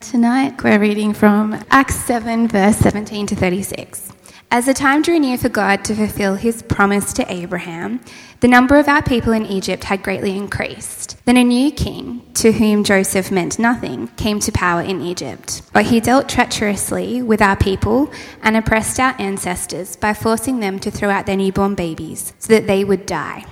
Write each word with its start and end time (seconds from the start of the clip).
Tonight 0.00 0.62
we're 0.62 0.78
reading 0.78 1.12
from 1.12 1.60
Acts 1.72 1.96
7, 1.96 2.46
verse 2.46 2.76
17 2.76 3.26
to 3.26 3.36
36. 3.36 4.12
As 4.48 4.66
the 4.66 4.72
time 4.72 5.02
drew 5.02 5.18
near 5.18 5.36
for 5.36 5.48
God 5.48 5.84
to 5.84 5.94
fulfill 5.94 6.36
his 6.36 6.62
promise 6.62 7.12
to 7.14 7.30
Abraham, 7.30 8.00
the 8.38 8.46
number 8.46 8.78
of 8.78 8.86
our 8.86 9.02
people 9.02 9.32
in 9.32 9.44
Egypt 9.44 9.82
had 9.84 10.04
greatly 10.04 10.36
increased. 10.36 11.16
Then 11.24 11.36
a 11.36 11.42
new 11.42 11.72
king, 11.72 12.22
to 12.34 12.52
whom 12.52 12.84
Joseph 12.84 13.32
meant 13.32 13.58
nothing, 13.58 14.06
came 14.16 14.38
to 14.40 14.52
power 14.52 14.82
in 14.82 15.02
Egypt. 15.02 15.62
But 15.72 15.86
he 15.86 15.98
dealt 15.98 16.28
treacherously 16.28 17.20
with 17.20 17.42
our 17.42 17.56
people 17.56 18.10
and 18.40 18.56
oppressed 18.56 19.00
our 19.00 19.16
ancestors 19.18 19.96
by 19.96 20.14
forcing 20.14 20.60
them 20.60 20.78
to 20.78 20.92
throw 20.92 21.10
out 21.10 21.26
their 21.26 21.36
newborn 21.36 21.74
babies 21.74 22.32
so 22.38 22.52
that 22.52 22.68
they 22.68 22.84
would 22.84 23.04
die. 23.04 23.44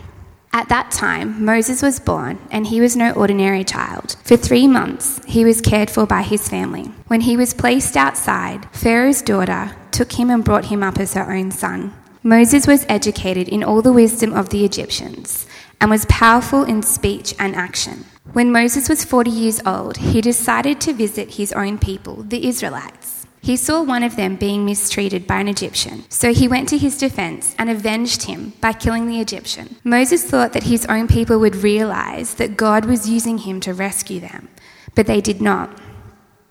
At 0.56 0.70
that 0.70 0.90
time, 0.90 1.44
Moses 1.44 1.82
was 1.82 2.00
born, 2.00 2.38
and 2.50 2.66
he 2.66 2.80
was 2.80 2.96
no 2.96 3.12
ordinary 3.12 3.62
child. 3.62 4.16
For 4.24 4.38
three 4.38 4.66
months, 4.66 5.20
he 5.26 5.44
was 5.44 5.60
cared 5.60 5.90
for 5.90 6.06
by 6.06 6.22
his 6.22 6.48
family. 6.48 6.84
When 7.08 7.20
he 7.20 7.36
was 7.36 7.52
placed 7.52 7.94
outside, 7.94 8.66
Pharaoh's 8.72 9.20
daughter 9.20 9.76
took 9.92 10.12
him 10.12 10.30
and 10.30 10.42
brought 10.42 10.72
him 10.72 10.82
up 10.82 10.98
as 10.98 11.12
her 11.12 11.30
own 11.30 11.50
son. 11.50 11.92
Moses 12.22 12.66
was 12.66 12.86
educated 12.88 13.50
in 13.50 13.62
all 13.62 13.82
the 13.82 13.92
wisdom 13.92 14.32
of 14.32 14.48
the 14.48 14.64
Egyptians 14.64 15.46
and 15.78 15.90
was 15.90 16.06
powerful 16.06 16.64
in 16.64 16.82
speech 16.82 17.34
and 17.38 17.54
action. 17.54 18.06
When 18.32 18.50
Moses 18.50 18.88
was 18.88 19.04
40 19.04 19.30
years 19.30 19.60
old, 19.66 19.98
he 19.98 20.22
decided 20.22 20.80
to 20.80 20.94
visit 20.94 21.34
his 21.34 21.52
own 21.52 21.76
people, 21.76 22.22
the 22.22 22.48
Israelites. 22.48 23.15
He 23.46 23.56
saw 23.56 23.80
one 23.80 24.02
of 24.02 24.16
them 24.16 24.34
being 24.34 24.64
mistreated 24.64 25.24
by 25.24 25.38
an 25.38 25.46
Egyptian, 25.46 26.02
so 26.08 26.34
he 26.34 26.48
went 26.48 26.68
to 26.70 26.78
his 26.78 26.98
defense 26.98 27.54
and 27.60 27.70
avenged 27.70 28.22
him 28.22 28.54
by 28.60 28.72
killing 28.72 29.06
the 29.06 29.20
Egyptian. 29.20 29.76
Moses 29.84 30.24
thought 30.24 30.52
that 30.52 30.64
his 30.64 30.84
own 30.86 31.06
people 31.06 31.38
would 31.38 31.54
realize 31.54 32.34
that 32.34 32.56
God 32.56 32.86
was 32.86 33.08
using 33.08 33.38
him 33.38 33.60
to 33.60 33.72
rescue 33.72 34.18
them, 34.18 34.48
but 34.96 35.06
they 35.06 35.20
did 35.20 35.40
not. 35.40 35.70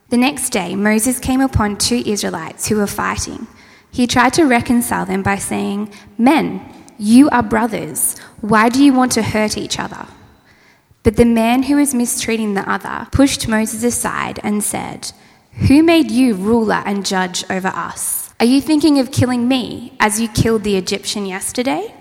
The 0.08 0.16
next 0.16 0.52
day, 0.52 0.74
Moses 0.74 1.20
came 1.20 1.42
upon 1.42 1.76
two 1.76 2.02
Israelites 2.06 2.70
who 2.70 2.78
were 2.78 2.88
fighting. 2.88 3.46
He 3.92 4.08
tried 4.08 4.32
to 4.36 4.46
reconcile 4.46 5.06
them 5.06 5.22
by 5.22 5.36
saying, 5.36 5.92
Men, 6.18 6.62
you 6.98 7.30
are 7.30 7.44
brothers. 7.44 8.18
Why 8.40 8.70
do 8.70 8.82
you 8.82 8.94
want 8.94 9.12
to 9.12 9.22
hurt 9.22 9.58
each 9.58 9.80
other? 9.80 10.08
But 11.04 11.18
the 11.18 11.26
man 11.26 11.64
who 11.64 11.76
was 11.76 11.94
mistreating 11.94 12.54
the 12.54 12.70
other 12.72 13.10
pushed 13.12 13.50
Moses 13.50 13.84
aside 13.84 14.40
and 14.44 14.64
said, 14.64 15.12
who 15.56 15.82
made 15.84 16.12
you 16.12 16.36
ruler 16.36 16.84
and 16.86 17.06
judge 17.06 17.44
over 17.50 17.70
us? 17.70 18.34
Are 18.40 18.46
you 18.46 18.62
thinking 18.62 19.00
of 19.00 19.12
killing 19.12 19.48
me 19.48 19.96
as 20.00 20.20
you 20.20 20.28
killed 20.28 20.64
the 20.64 20.76
Egyptian 20.76 21.26
yesterday? 21.26 21.94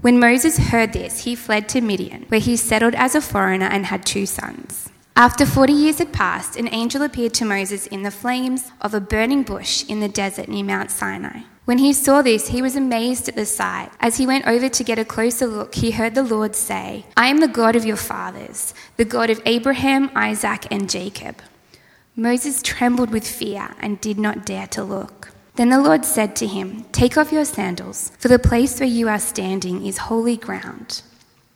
When 0.00 0.18
Moses 0.18 0.58
heard 0.58 0.92
this, 0.92 1.20
he 1.20 1.36
fled 1.36 1.68
to 1.70 1.80
Midian, 1.80 2.24
where 2.28 2.40
he 2.40 2.56
settled 2.56 2.96
as 2.96 3.14
a 3.14 3.20
foreigner 3.20 3.66
and 3.66 3.86
had 3.86 4.04
two 4.04 4.26
sons. 4.26 4.90
After 5.14 5.46
40 5.46 5.72
years 5.72 5.98
had 5.98 6.12
passed, 6.12 6.56
an 6.56 6.68
angel 6.72 7.02
appeared 7.02 7.34
to 7.34 7.44
Moses 7.44 7.86
in 7.86 8.02
the 8.02 8.10
flames 8.10 8.72
of 8.80 8.94
a 8.94 9.00
burning 9.00 9.44
bush 9.44 9.84
in 9.88 10.00
the 10.00 10.08
desert 10.08 10.48
near 10.48 10.64
Mount 10.64 10.90
Sinai. 10.90 11.42
When 11.64 11.78
he 11.78 11.92
saw 11.92 12.22
this, 12.22 12.48
he 12.48 12.60
was 12.60 12.74
amazed 12.74 13.28
at 13.28 13.36
the 13.36 13.46
sight. 13.46 13.90
As 14.00 14.16
he 14.16 14.26
went 14.26 14.48
over 14.48 14.68
to 14.68 14.84
get 14.84 14.98
a 14.98 15.04
closer 15.04 15.46
look, 15.46 15.76
he 15.76 15.92
heard 15.92 16.16
the 16.16 16.24
Lord 16.24 16.56
say, 16.56 17.06
I 17.16 17.28
am 17.28 17.38
the 17.38 17.46
God 17.46 17.76
of 17.76 17.84
your 17.84 17.96
fathers, 17.96 18.74
the 18.96 19.04
God 19.04 19.30
of 19.30 19.40
Abraham, 19.46 20.10
Isaac, 20.16 20.66
and 20.72 20.90
Jacob. 20.90 21.36
Moses 22.16 22.60
trembled 22.60 23.10
with 23.10 23.26
fear 23.26 23.70
and 23.80 23.98
did 23.98 24.18
not 24.18 24.44
dare 24.44 24.66
to 24.66 24.84
look. 24.84 25.30
Then 25.56 25.70
the 25.70 25.80
Lord 25.80 26.04
said 26.04 26.36
to 26.36 26.46
him, 26.46 26.84
Take 26.92 27.16
off 27.16 27.32
your 27.32 27.46
sandals, 27.46 28.12
for 28.18 28.28
the 28.28 28.38
place 28.38 28.78
where 28.78 28.88
you 28.88 29.08
are 29.08 29.18
standing 29.18 29.86
is 29.86 29.96
holy 29.96 30.36
ground. 30.36 31.00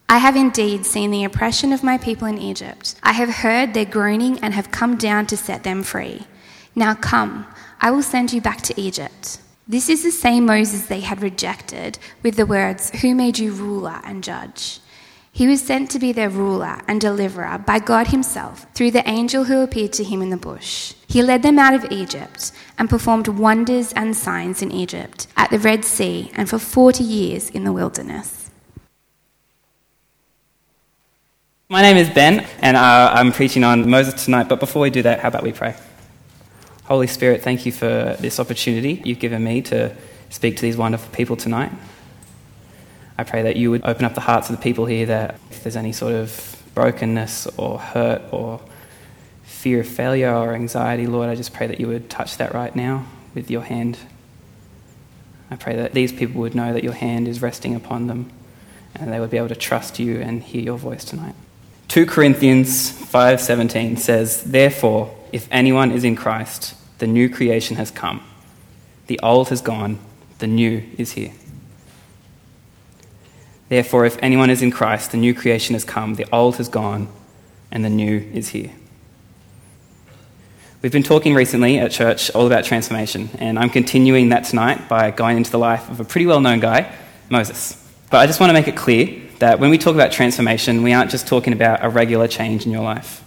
I 0.09 0.17
have 0.17 0.35
indeed 0.35 0.87
seen 0.87 1.11
the 1.11 1.25
oppression 1.25 1.75
of 1.75 1.83
my 1.83 1.99
people 1.99 2.27
in 2.27 2.39
Egypt. 2.39 2.95
I 3.03 3.13
have 3.13 3.29
heard 3.29 3.75
their 3.75 3.85
groaning 3.85 4.39
and 4.39 4.55
have 4.55 4.71
come 4.71 4.97
down 4.97 5.27
to 5.27 5.37
set 5.37 5.63
them 5.63 5.83
free. 5.83 6.23
Now 6.75 6.95
come, 6.95 7.47
I 7.79 7.91
will 7.91 8.03
send 8.03 8.33
you 8.33 8.41
back 8.41 8.63
to 8.63 8.81
Egypt. 8.81 9.41
This 9.69 9.91
is 9.91 10.05
the 10.05 10.11
same 10.11 10.47
Moses 10.47 10.87
they 10.87 11.01
had 11.01 11.21
rejected 11.21 11.99
with 12.23 12.37
the 12.37 12.47
words, 12.47 12.91
Who 13.03 13.15
made 13.15 13.39
you 13.39 13.53
ruler 13.53 14.01
and 14.05 14.25
judge? 14.25 14.81
He 15.37 15.47
was 15.47 15.61
sent 15.61 15.91
to 15.91 15.99
be 15.99 16.13
their 16.13 16.31
ruler 16.31 16.81
and 16.89 16.99
deliverer 16.99 17.59
by 17.59 17.79
God 17.79 18.07
Himself 18.07 18.67
through 18.73 18.93
the 18.93 19.07
angel 19.07 19.45
who 19.45 19.61
appeared 19.61 19.93
to 19.93 20.03
him 20.03 20.23
in 20.23 20.31
the 20.31 20.39
bush. 20.39 20.95
He 21.09 21.21
led 21.21 21.43
them 21.43 21.59
out 21.59 21.75
of 21.75 21.93
Egypt 21.93 22.53
and 22.79 22.89
performed 22.89 23.29
wonders 23.29 23.93
and 23.93 24.17
signs 24.17 24.63
in 24.63 24.73
Egypt, 24.73 25.27
at 25.37 25.51
the 25.51 25.59
Red 25.59 25.85
Sea, 25.85 26.31
and 26.37 26.49
for 26.49 26.59
40 26.59 27.05
years 27.05 27.51
in 27.51 27.65
the 27.65 27.73
wilderness. 27.75 28.51
My 31.69 31.83
name 31.83 31.99
is 31.99 32.09
Ben, 32.09 32.47
and 32.61 32.79
uh, 32.79 33.13
I'm 33.13 33.31
preaching 33.31 33.63
on 33.63 33.91
Moses 33.91 34.25
tonight. 34.25 34.49
But 34.49 34.59
before 34.59 34.81
we 34.81 34.89
do 34.89 35.03
that, 35.03 35.21
how 35.21 35.29
about 35.29 35.43
we 35.43 35.53
pray? 35.53 35.77
Holy 36.85 37.09
Spirit, 37.09 37.43
thank 37.43 37.67
you 37.67 37.73
for 37.73 38.17
this 38.21 38.41
opportunity 38.41 39.03
you've 39.05 39.19
given 39.19 39.45
me 39.45 39.61
to 39.61 39.95
speak 40.31 40.57
to 40.57 40.63
these 40.63 40.79
wonderful 40.79 41.15
people 41.15 41.37
tonight. 41.37 41.73
I 43.19 43.25
pray 43.25 43.43
that 43.43 43.57
you 43.57 43.71
would 43.71 43.85
open 43.85 44.05
up 44.05 44.15
the 44.15 44.21
hearts 44.21 44.51
of 44.51 44.57
the 44.57 44.63
people 44.63 44.87
here 44.87 45.07
that 45.07 45.41
if 45.51 45.63
there's 45.63 45.77
any 45.77 45.93
sort 45.93 46.15
of 46.15 46.63
brokenness 46.75 47.47
or 47.57 47.79
hurt 47.79 48.23
or 48.31 48.61
fear 49.45 49.81
of 49.81 49.89
failure 49.89 50.35
or 50.35 50.55
anxiety, 50.55 51.07
Lord, 51.07 51.29
I 51.29 51.35
just 51.35 51.55
pray 51.55 51.67
that 51.67 51.81
you 51.81 51.89
would 51.89 52.11
touch 52.11 52.37
that 52.37 52.53
right 52.53 52.75
now 52.77 53.07
with 53.35 53.51
your 53.51 53.63
hand. 53.63 53.99
I 55.51 55.57
pray 55.57 55.77
that 55.77 55.95
these 55.95 56.13
people 56.13 56.41
would 56.43 56.55
know 56.55 56.73
that 56.73 56.85
your 56.85 56.93
hand 56.93 57.27
is 57.27 57.41
resting 57.41 57.75
upon 57.75 58.07
them 58.07 58.31
and 58.95 59.13
they 59.13 59.21
would 59.21 59.31
be 59.31 59.37
able 59.37 59.49
to 59.49 59.55
trust 59.55 59.99
you 59.99 60.21
and 60.21 60.43
hear 60.43 60.63
your 60.63 60.79
voice 60.79 61.05
tonight. 61.05 61.35
2 61.89 62.05
Corinthians 62.05 62.91
5:17 62.91 63.97
says, 63.97 64.43
"Therefore, 64.43 65.15
if 65.33 65.49
anyone 65.51 65.93
is 65.93 66.05
in 66.05 66.17
Christ, 66.17 66.75
the 66.99 67.07
new 67.07 67.29
creation 67.29 67.77
has 67.77 67.91
come. 67.91 68.21
The 69.07 69.21
old 69.23 69.49
has 69.51 69.61
gone, 69.61 69.99
the 70.39 70.47
new 70.47 70.83
is 70.99 71.13
here." 71.13 71.31
Therefore, 73.69 74.07
if 74.07 74.17
anyone 74.23 74.51
is 74.51 74.63
in 74.63 74.71
Christ, 74.71 75.11
the 75.11 75.17
new 75.17 75.35
creation 75.35 75.75
has 75.75 75.85
come, 75.85 76.15
the 76.15 76.27
old 76.33 76.57
has 76.57 76.69
gone, 76.69 77.09
and 77.71 77.85
the 77.85 77.91
new 77.91 78.19
is 78.33 78.51
here. 78.51 78.71
We've 80.83 80.93
been 80.93 81.03
talking 81.03 81.35
recently 81.35 81.79
at 81.79 81.91
church 81.91 82.31
all 82.31 82.47
about 82.47 82.65
transformation, 82.65 83.29
and 83.39 83.59
I'm 83.59 83.71
continuing 83.71 84.29
that 84.29 84.45
tonight 84.45 84.89
by 84.89 85.11
going 85.11 85.37
into 85.37 85.51
the 85.51 85.59
life 85.59 85.91
of 85.91 85.99
a 85.99 86.05
pretty 86.05 86.27
well 86.27 86.41
known 86.41 86.61
guy, 86.61 86.93
Moses. 87.29 87.83
But 88.11 88.19
I 88.19 88.27
just 88.27 88.39
want 88.39 88.51
to 88.51 88.55
make 88.55 88.69
it 88.69 88.77
clear 88.77 89.21
that 89.41 89.59
when 89.59 89.71
we 89.71 89.79
talk 89.79 89.95
about 89.95 90.13
transformation, 90.13 90.83
we 90.83 90.93
aren't 90.93 91.11
just 91.11 91.27
talking 91.27 91.53
about 91.53 91.85
a 91.85 91.89
regular 91.89 92.29
change 92.29 92.67
in 92.67 92.73
your 92.73 92.83
life. 92.83 93.25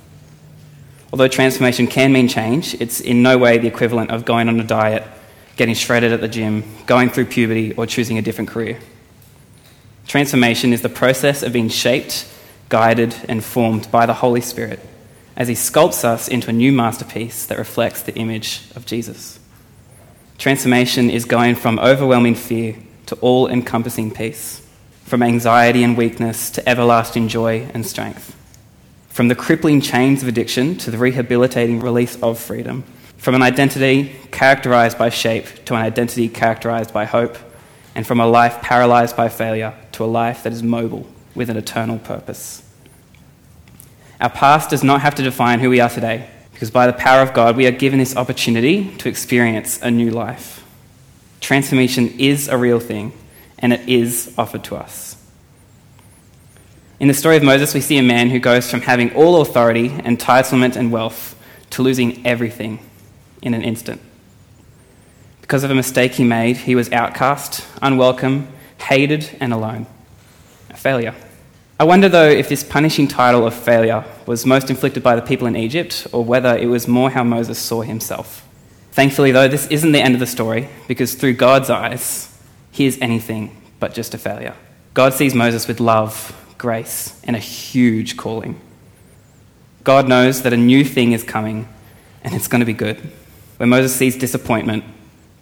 Although 1.12 1.28
transformation 1.28 1.88
can 1.88 2.14
mean 2.14 2.28
change, 2.28 2.76
it's 2.76 3.02
in 3.02 3.22
no 3.22 3.38
way 3.38 3.58
the 3.58 3.68
equivalent 3.68 4.12
of 4.12 4.26
going 4.26 4.48
on 4.48 4.60
a 4.60 4.64
diet, 4.64 5.04
getting 5.58 5.76
shredded 5.76 6.14
at 6.14 6.22
the 6.22 6.28
gym, 6.28 6.64
going 6.86 7.10
through 7.10 7.26
puberty, 7.26 7.74
or 7.74 7.86
choosing 7.86 8.18
a 8.18 8.22
different 8.22 8.50
career. 8.50 8.80
Transformation 10.10 10.74
is 10.74 10.82
the 10.82 10.90
process 10.90 11.44
of 11.44 11.54
being 11.54 11.70
shaped, 11.70 12.28
guided, 12.68 13.16
and 13.30 13.44
formed 13.44 13.92
by 13.92 14.08
the 14.08 14.16
Holy 14.16 14.42
Spirit 14.42 14.80
as 15.36 15.48
He 15.48 15.54
sculpts 15.54 16.04
us 16.04 16.28
into 16.28 16.50
a 16.50 16.54
new 16.54 16.72
masterpiece 16.72 17.46
that 17.46 17.60
reflects 17.60 18.02
the 18.02 18.16
image 18.16 18.64
of 18.76 18.88
Jesus. 18.88 19.38
Transformation 20.40 21.12
is 21.12 21.26
going 21.26 21.54
from 21.54 21.78
overwhelming 21.78 22.34
fear 22.34 22.76
to 23.06 23.16
all 23.18 23.48
encompassing 23.48 24.10
peace, 24.10 24.68
from 25.04 25.22
anxiety 25.22 25.84
and 25.84 25.96
weakness 25.96 26.50
to 26.50 26.68
everlasting 26.68 27.28
joy 27.28 27.70
and 27.76 27.86
strength, 27.86 28.36
from 29.10 29.28
the 29.28 29.36
crippling 29.36 29.80
chains 29.80 30.24
of 30.24 30.28
addiction 30.28 30.76
to 30.80 30.90
the 30.90 30.98
rehabilitating 30.98 31.82
release 31.82 32.20
of 32.24 32.40
freedom, 32.40 32.84
from 33.18 33.36
an 33.36 33.44
identity 33.44 34.16
characterized 34.32 34.98
by 34.98 35.10
shape 35.10 35.66
to 35.66 35.76
an 35.76 35.82
identity 35.82 36.28
characterized 36.28 36.92
by 36.92 37.06
hope 37.06 37.38
and 37.94 38.08
from 38.08 38.20
a 38.20 38.26
life 38.26 38.60
paralyzed 38.64 39.16
by 39.16 39.30
failure 39.30 39.76
to 40.00 40.06
a 40.06 40.06
life 40.06 40.44
that 40.44 40.54
is 40.54 40.64
mobile 40.64 41.06
with 41.36 41.50
an 41.50 41.58
eternal 41.58 42.00
purpose. 42.00 42.64
Our 44.22 44.30
past 44.30 44.70
does 44.70 44.82
not 44.82 45.02
have 45.02 45.14
to 45.16 45.24
define 45.24 45.60
who 45.60 45.70
we 45.70 45.82
are 45.82 45.90
today, 45.90 46.30
because 46.54 46.72
by 46.72 46.88
the 46.88 46.94
power 46.94 47.22
of 47.22 47.34
God, 47.34 47.58
we 47.58 47.68
are 47.68 47.72
given 47.72 48.00
this 48.00 48.16
opportunity 48.16 48.96
to 49.00 49.10
experience 49.10 49.82
a 49.82 49.92
new 49.92 50.10
life. 50.10 50.66
Transformation 51.42 52.18
is 52.18 52.48
a 52.48 52.56
real 52.56 52.80
thing, 52.80 53.12
and 53.58 53.74
it 53.74 53.90
is 53.90 54.34
offered 54.38 54.64
to 54.66 54.78
us. 54.78 55.18
In 57.02 57.10
the 57.10 57.14
story 57.14 57.36
of 57.36 57.44
Moses, 57.44 57.74
we 57.74 57.82
see 57.82 57.98
a 57.98 58.04
man 58.04 58.30
who 58.30 58.40
goes 58.40 58.72
from 58.72 58.80
having 58.80 59.14
all 59.14 59.42
authority, 59.42 59.90
entitlement, 59.90 60.78
and 60.78 60.94
wealth 60.94 61.38
to 61.72 61.82
losing 61.82 62.26
everything 62.26 62.80
in 63.42 63.54
an 63.54 63.64
instant. 63.64 64.00
Because 65.42 65.66
of 65.66 65.72
a 65.72 65.76
mistake 65.76 66.14
he 66.14 66.24
made, 66.24 66.56
he 66.56 66.76
was 66.76 66.90
outcast, 66.94 67.66
unwelcome, 67.82 68.48
hated, 68.82 69.30
and 69.40 69.54
alone. 69.54 69.88
A 70.70 70.78
failure. 70.78 71.16
I 71.80 71.84
wonder, 71.84 72.10
though, 72.10 72.30
if 72.30 72.50
this 72.50 72.64
punishing 72.64 73.08
title 73.08 73.48
of 73.48 73.54
failure 73.54 74.04
was 74.26 74.46
most 74.46 74.70
inflicted 74.70 75.02
by 75.02 75.16
the 75.16 75.22
people 75.22 75.48
in 75.48 75.56
Egypt, 75.56 76.08
or 76.12 76.24
whether 76.24 76.58
it 76.58 76.68
was 76.68 76.88
more 76.88 77.10
how 77.10 77.24
Moses 77.24 77.58
saw 77.58 77.82
himself. 77.82 78.46
Thankfully, 78.92 79.32
though, 79.32 79.48
this 79.48 79.68
isn't 79.68 79.92
the 79.92 80.02
end 80.02 80.14
of 80.14 80.20
the 80.20 80.28
story, 80.28 80.70
because 80.88 81.16
through 81.16 81.34
God's 81.34 81.70
eyes, 81.70 82.38
he 82.72 82.86
is 82.86 82.98
anything 83.02 83.56
but 83.80 83.94
just 83.94 84.14
a 84.14 84.18
failure. 84.18 84.56
God 84.94 85.14
sees 85.14 85.34
Moses 85.34 85.68
with 85.68 85.80
love, 85.80 86.36
grace, 86.58 87.20
and 87.24 87.36
a 87.36 87.40
huge 87.40 88.18
calling. 88.18 88.60
God 89.84 90.08
knows 90.08 90.42
that 90.42 90.54
a 90.54 90.58
new 90.58 90.84
thing 90.84 91.14
is 91.14 91.24
coming 91.24 91.68
and 92.24 92.36
it's 92.36 92.48
going 92.48 92.60
to 92.60 92.66
be 92.66 92.74
good. 92.74 92.98
Where 93.58 93.68
Moses 93.68 93.96
sees 93.96 94.18
disappointment, 94.18 94.84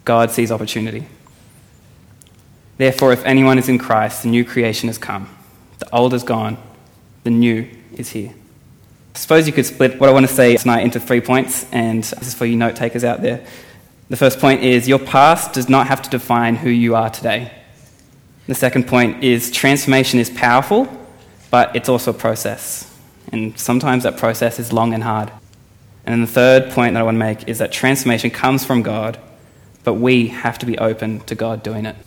God 0.05 0.31
sees 0.31 0.51
opportunity. 0.51 1.07
Therefore, 2.77 3.12
if 3.12 3.25
anyone 3.25 3.57
is 3.57 3.69
in 3.69 3.77
Christ, 3.77 4.24
the 4.24 4.29
new 4.29 4.45
creation 4.45 4.88
has 4.88 4.97
come. 4.97 5.29
The 5.79 5.94
old 5.95 6.13
is 6.13 6.24
gone, 6.24 6.57
the 7.24 7.29
new 7.29 7.68
is 7.95 8.12
here. 8.12 8.33
I 9.15 9.18
suppose 9.18 9.47
you 9.47 9.53
could 9.53 9.65
split 9.65 10.00
what 10.00 10.09
I 10.09 10.13
want 10.13 10.27
to 10.27 10.33
say 10.33 10.56
tonight 10.57 10.81
into 10.81 11.00
three 11.00 11.21
points, 11.21 11.65
and 11.71 12.03
this 12.03 12.27
is 12.27 12.33
for 12.35 12.45
you 12.45 12.56
note 12.56 12.75
takers 12.75 13.03
out 13.03 13.21
there. 13.21 13.45
The 14.09 14.15
first 14.15 14.39
point 14.39 14.63
is 14.63 14.88
your 14.88 15.00
past 15.00 15.53
does 15.53 15.68
not 15.68 15.88
have 15.88 16.01
to 16.03 16.09
define 16.09 16.56
who 16.56 16.69
you 16.69 16.95
are 16.95 17.09
today. 17.09 17.51
The 18.45 18.56
second 18.56 18.88
point 18.88 19.23
is 19.23 19.51
transformation 19.51 20.19
is 20.19 20.30
powerful, 20.30 20.88
but 21.51 21.75
it's 21.75 21.89
also 21.89 22.12
a 22.12 22.13
process. 22.13 22.95
And 23.31 23.59
sometimes 23.59 24.03
that 24.03 24.18
process 24.18 24.59
is 24.59 24.71
long 24.71 24.94
and 24.94 25.03
hard. 25.03 25.31
And 26.06 26.13
then 26.13 26.21
the 26.21 26.27
third 26.27 26.71
point 26.71 26.94
that 26.94 27.01
I 27.01 27.03
want 27.03 27.15
to 27.15 27.19
make 27.19 27.50
is 27.50 27.57
that 27.57 27.73
transformation 27.73 28.30
comes 28.30 28.63
from 28.63 28.83
God, 28.83 29.19
but 29.83 29.95
we 29.95 30.27
have 30.27 30.57
to 30.59 30.65
be 30.65 30.77
open 30.77 31.19
to 31.21 31.35
God 31.35 31.63
doing 31.63 31.85
it. 31.85 31.97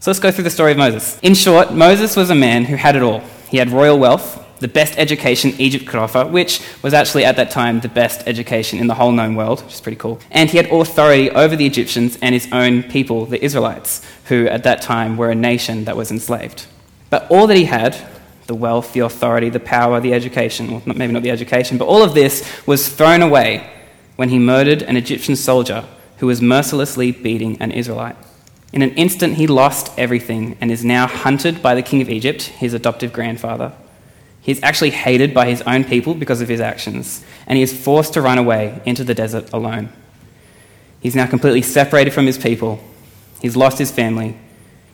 So 0.00 0.10
let's 0.10 0.20
go 0.20 0.30
through 0.30 0.44
the 0.44 0.50
story 0.50 0.72
of 0.72 0.78
Moses. 0.78 1.18
In 1.22 1.34
short, 1.34 1.72
Moses 1.72 2.14
was 2.14 2.30
a 2.30 2.34
man 2.34 2.64
who 2.64 2.76
had 2.76 2.94
it 2.94 3.02
all. 3.02 3.20
He 3.48 3.56
had 3.56 3.70
royal 3.70 3.98
wealth, 3.98 4.44
the 4.60 4.68
best 4.68 4.96
education 4.96 5.54
Egypt 5.58 5.86
could 5.86 5.98
offer, 5.98 6.24
which 6.24 6.60
was 6.82 6.94
actually 6.94 7.24
at 7.24 7.36
that 7.36 7.50
time 7.50 7.80
the 7.80 7.88
best 7.88 8.26
education 8.26 8.78
in 8.78 8.86
the 8.86 8.94
whole 8.94 9.10
known 9.10 9.34
world, 9.34 9.64
which 9.64 9.74
is 9.74 9.80
pretty 9.80 9.96
cool. 9.96 10.20
And 10.30 10.50
he 10.50 10.56
had 10.56 10.66
authority 10.66 11.30
over 11.30 11.56
the 11.56 11.66
Egyptians 11.66 12.16
and 12.22 12.32
his 12.32 12.48
own 12.52 12.84
people, 12.84 13.26
the 13.26 13.42
Israelites, 13.44 14.04
who 14.26 14.46
at 14.46 14.62
that 14.64 14.82
time 14.82 15.16
were 15.16 15.30
a 15.30 15.34
nation 15.34 15.84
that 15.84 15.96
was 15.96 16.12
enslaved. 16.12 16.66
But 17.10 17.28
all 17.30 17.46
that 17.46 17.56
he 17.56 17.64
had 17.64 17.96
the 18.46 18.54
wealth, 18.54 18.92
the 18.92 19.00
authority, 19.00 19.50
the 19.50 19.60
power, 19.60 20.00
the 20.00 20.14
education, 20.14 20.70
well, 20.70 20.82
maybe 20.86 21.12
not 21.12 21.22
the 21.22 21.30
education, 21.30 21.76
but 21.76 21.86
all 21.86 22.02
of 22.02 22.14
this 22.14 22.66
was 22.66 22.88
thrown 22.88 23.20
away 23.20 23.68
when 24.16 24.30
he 24.30 24.38
murdered 24.38 24.82
an 24.82 24.96
Egyptian 24.96 25.36
soldier 25.36 25.84
who 26.18 26.26
was 26.26 26.40
mercilessly 26.40 27.12
beating 27.12 27.60
an 27.60 27.70
Israelite. 27.72 28.16
In 28.72 28.82
an 28.82 28.94
instant, 28.94 29.34
he 29.34 29.46
lost 29.46 29.96
everything 29.98 30.56
and 30.60 30.70
is 30.70 30.84
now 30.84 31.06
hunted 31.06 31.62
by 31.62 31.74
the 31.74 31.82
king 31.82 32.02
of 32.02 32.10
Egypt, 32.10 32.42
his 32.42 32.74
adoptive 32.74 33.12
grandfather. 33.12 33.72
He's 34.40 34.62
actually 34.62 34.90
hated 34.90 35.34
by 35.34 35.46
his 35.46 35.62
own 35.62 35.84
people 35.84 36.14
because 36.14 36.40
of 36.40 36.48
his 36.48 36.60
actions, 36.60 37.24
and 37.46 37.56
he 37.56 37.62
is 37.62 37.76
forced 37.76 38.14
to 38.14 38.22
run 38.22 38.38
away 38.38 38.80
into 38.84 39.04
the 39.04 39.14
desert 39.14 39.52
alone. 39.52 39.90
He's 41.00 41.16
now 41.16 41.26
completely 41.26 41.62
separated 41.62 42.12
from 42.12 42.26
his 42.26 42.38
people. 42.38 42.80
He's 43.40 43.56
lost 43.56 43.78
his 43.78 43.90
family. 43.90 44.36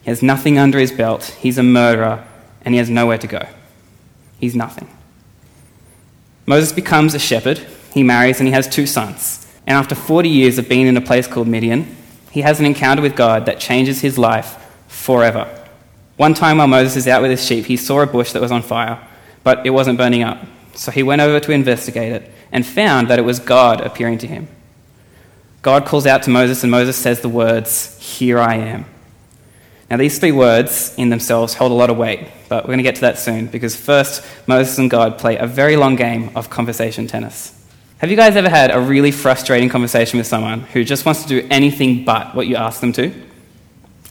He 0.02 0.10
has 0.10 0.22
nothing 0.22 0.58
under 0.58 0.78
his 0.78 0.92
belt. 0.92 1.36
He's 1.38 1.58
a 1.58 1.62
murderer, 1.62 2.24
and 2.64 2.74
he 2.74 2.78
has 2.78 2.90
nowhere 2.90 3.18
to 3.18 3.26
go. 3.26 3.46
He's 4.38 4.54
nothing. 4.54 4.88
Moses 6.46 6.72
becomes 6.72 7.14
a 7.14 7.18
shepherd. 7.18 7.58
He 7.92 8.02
marries, 8.02 8.38
and 8.38 8.46
he 8.46 8.52
has 8.52 8.68
two 8.68 8.86
sons. 8.86 9.46
And 9.66 9.76
after 9.76 9.94
40 9.94 10.28
years 10.28 10.58
of 10.58 10.68
being 10.68 10.86
in 10.86 10.96
a 10.96 11.00
place 11.00 11.26
called 11.26 11.48
Midian, 11.48 11.96
he 12.34 12.42
has 12.42 12.60
an 12.60 12.66
encounter 12.66 13.00
with 13.00 13.16
God 13.16 13.46
that 13.46 13.58
changes 13.58 14.02
his 14.02 14.18
life 14.18 14.62
forever. 14.88 15.48
One 16.18 16.34
time 16.34 16.58
while 16.58 16.68
Moses 16.68 16.96
is 16.96 17.08
out 17.08 17.22
with 17.22 17.30
his 17.30 17.44
sheep, 17.44 17.64
he 17.64 17.78
saw 17.78 18.02
a 18.02 18.06
bush 18.06 18.32
that 18.32 18.42
was 18.42 18.52
on 18.52 18.60
fire 18.60 19.00
but 19.44 19.64
it 19.64 19.70
wasn't 19.70 19.98
burning 19.98 20.24
up. 20.24 20.38
So 20.74 20.90
he 20.90 21.04
went 21.04 21.22
over 21.22 21.38
to 21.38 21.52
investigate 21.52 22.12
it 22.12 22.32
and 22.50 22.66
found 22.66 23.08
that 23.08 23.20
it 23.20 23.22
was 23.22 23.38
God 23.38 23.80
appearing 23.80 24.18
to 24.18 24.26
him. 24.26 24.48
God 25.62 25.86
calls 25.86 26.06
out 26.06 26.24
to 26.24 26.30
Moses, 26.30 26.64
and 26.64 26.70
Moses 26.70 26.96
says 26.96 27.20
the 27.20 27.28
words, 27.28 27.96
Here 28.00 28.40
I 28.40 28.56
am. 28.56 28.86
Now, 29.88 29.98
these 29.98 30.18
three 30.18 30.32
words 30.32 30.94
in 30.96 31.10
themselves 31.10 31.54
hold 31.54 31.70
a 31.70 31.74
lot 31.74 31.90
of 31.90 31.96
weight, 31.96 32.26
but 32.48 32.64
we're 32.64 32.68
going 32.68 32.78
to 32.78 32.82
get 32.82 32.96
to 32.96 33.00
that 33.02 33.18
soon 33.18 33.46
because 33.46 33.76
first, 33.76 34.26
Moses 34.48 34.76
and 34.78 34.90
God 34.90 35.18
play 35.18 35.36
a 35.36 35.46
very 35.46 35.76
long 35.76 35.94
game 35.94 36.30
of 36.34 36.50
conversation 36.50 37.06
tennis. 37.06 37.63
Have 37.98 38.10
you 38.10 38.16
guys 38.16 38.34
ever 38.34 38.48
had 38.48 38.72
a 38.72 38.80
really 38.80 39.12
frustrating 39.12 39.68
conversation 39.68 40.18
with 40.18 40.26
someone 40.26 40.60
who 40.60 40.82
just 40.82 41.06
wants 41.06 41.22
to 41.22 41.28
do 41.28 41.46
anything 41.48 42.04
but 42.04 42.34
what 42.34 42.48
you 42.48 42.56
ask 42.56 42.80
them 42.80 42.92
to? 42.94 43.14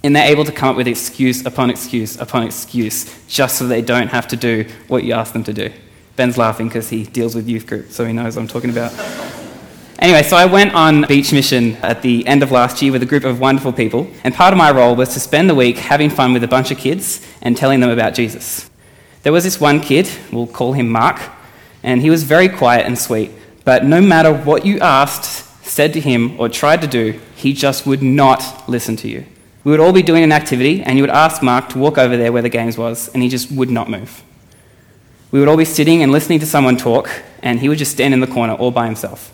And 0.03 0.15
they're 0.15 0.31
able 0.31 0.45
to 0.45 0.53
come 0.53 0.69
up 0.69 0.77
with 0.77 0.87
excuse 0.87 1.45
upon 1.45 1.69
excuse 1.69 2.17
upon 2.17 2.43
excuse 2.43 3.13
just 3.27 3.57
so 3.57 3.67
they 3.67 3.81
don't 3.81 4.07
have 4.07 4.27
to 4.29 4.37
do 4.37 4.65
what 4.87 5.03
you 5.03 5.13
ask 5.13 5.33
them 5.33 5.43
to 5.43 5.53
do. 5.53 5.69
Ben's 6.15 6.37
laughing 6.37 6.69
because 6.69 6.89
he 6.89 7.03
deals 7.03 7.35
with 7.35 7.49
youth 7.49 7.67
group, 7.67 7.91
so 7.91 8.05
he 8.05 8.13
knows 8.13 8.37
what 8.37 8.43
I'm 8.43 8.47
talking 8.47 8.69
about. 8.69 8.93
Anyway, 9.99 10.23
so 10.23 10.37
I 10.37 10.45
went 10.45 10.73
on 10.73 11.05
beach 11.07 11.33
mission 11.33 11.75
at 11.77 12.01
the 12.01 12.25
end 12.25 12.41
of 12.41 12.51
last 12.51 12.81
year 12.81 12.91
with 12.91 13.03
a 13.03 13.05
group 13.05 13.25
of 13.25 13.41
wonderful 13.41 13.73
people, 13.73 14.09
and 14.23 14.33
part 14.33 14.53
of 14.53 14.57
my 14.57 14.71
role 14.71 14.95
was 14.95 15.13
to 15.13 15.19
spend 15.19 15.49
the 15.49 15.55
week 15.55 15.77
having 15.77 16.09
fun 16.09 16.31
with 16.31 16.43
a 16.43 16.47
bunch 16.47 16.71
of 16.71 16.77
kids 16.77 17.25
and 17.41 17.57
telling 17.57 17.81
them 17.81 17.89
about 17.89 18.13
Jesus. 18.13 18.69
There 19.23 19.33
was 19.33 19.43
this 19.43 19.59
one 19.59 19.81
kid, 19.81 20.09
we'll 20.31 20.47
call 20.47 20.73
him 20.73 20.89
Mark, 20.89 21.21
and 21.83 22.01
he 22.01 22.09
was 22.09 22.23
very 22.23 22.47
quiet 22.47 22.85
and 22.85 22.97
sweet, 22.97 23.31
but 23.63 23.85
no 23.85 24.01
matter 24.01 24.33
what 24.33 24.65
you 24.65 24.79
asked, 24.79 25.65
said 25.65 25.93
to 25.93 25.99
him, 25.99 26.39
or 26.39 26.49
tried 26.49 26.81
to 26.81 26.87
do, 26.87 27.19
he 27.35 27.53
just 27.53 27.85
would 27.85 28.03
not 28.03 28.67
listen 28.67 28.95
to 28.97 29.07
you. 29.07 29.25
We 29.63 29.71
would 29.71 29.79
all 29.79 29.93
be 29.93 30.01
doing 30.01 30.23
an 30.23 30.31
activity, 30.31 30.83
and 30.83 30.97
you 30.97 31.03
would 31.03 31.09
ask 31.09 31.41
Mark 31.41 31.69
to 31.69 31.77
walk 31.77 31.97
over 31.97 32.17
there 32.17 32.31
where 32.31 32.41
the 32.41 32.49
games 32.49 32.77
was, 32.77 33.07
and 33.09 33.23
he 33.23 33.29
just 33.29 33.51
would 33.51 33.69
not 33.69 33.89
move. 33.89 34.23
We 35.31 35.39
would 35.39 35.47
all 35.47 35.57
be 35.57 35.65
sitting 35.65 36.03
and 36.03 36.11
listening 36.11 36.39
to 36.39 36.45
someone 36.45 36.77
talk, 36.77 37.09
and 37.41 37.59
he 37.59 37.69
would 37.69 37.77
just 37.77 37.93
stand 37.93 38.13
in 38.13 38.19
the 38.19 38.27
corner 38.27 38.53
all 38.53 38.71
by 38.71 38.85
himself. 38.85 39.31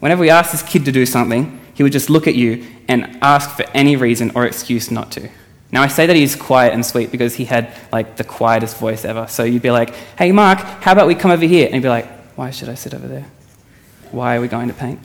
Whenever 0.00 0.22
we 0.22 0.30
asked 0.30 0.52
this 0.52 0.62
kid 0.62 0.84
to 0.86 0.92
do 0.92 1.04
something, 1.04 1.60
he 1.74 1.82
would 1.82 1.92
just 1.92 2.08
look 2.08 2.26
at 2.26 2.34
you 2.34 2.66
and 2.88 3.18
ask 3.20 3.50
for 3.50 3.64
any 3.74 3.96
reason 3.96 4.32
or 4.34 4.44
excuse 4.46 4.90
not 4.90 5.12
to. 5.12 5.28
Now, 5.70 5.82
I 5.82 5.88
say 5.88 6.06
that 6.06 6.16
he's 6.16 6.34
quiet 6.34 6.72
and 6.72 6.84
sweet 6.84 7.12
because 7.12 7.34
he 7.34 7.44
had 7.44 7.72
like 7.92 8.16
the 8.16 8.24
quietest 8.24 8.78
voice 8.78 9.04
ever. 9.04 9.26
So 9.26 9.44
you'd 9.44 9.62
be 9.62 9.70
like, 9.70 9.94
hey, 10.18 10.32
Mark, 10.32 10.58
how 10.58 10.92
about 10.92 11.06
we 11.06 11.14
come 11.14 11.30
over 11.30 11.44
here? 11.44 11.66
And 11.66 11.74
he'd 11.74 11.82
be 11.82 11.88
like, 11.88 12.17
why 12.38 12.50
should 12.50 12.68
I 12.68 12.74
sit 12.74 12.94
over 12.94 13.08
there? 13.08 13.26
Why 14.12 14.36
are 14.36 14.40
we 14.40 14.46
going 14.46 14.68
to 14.68 14.74
paint? 14.74 15.00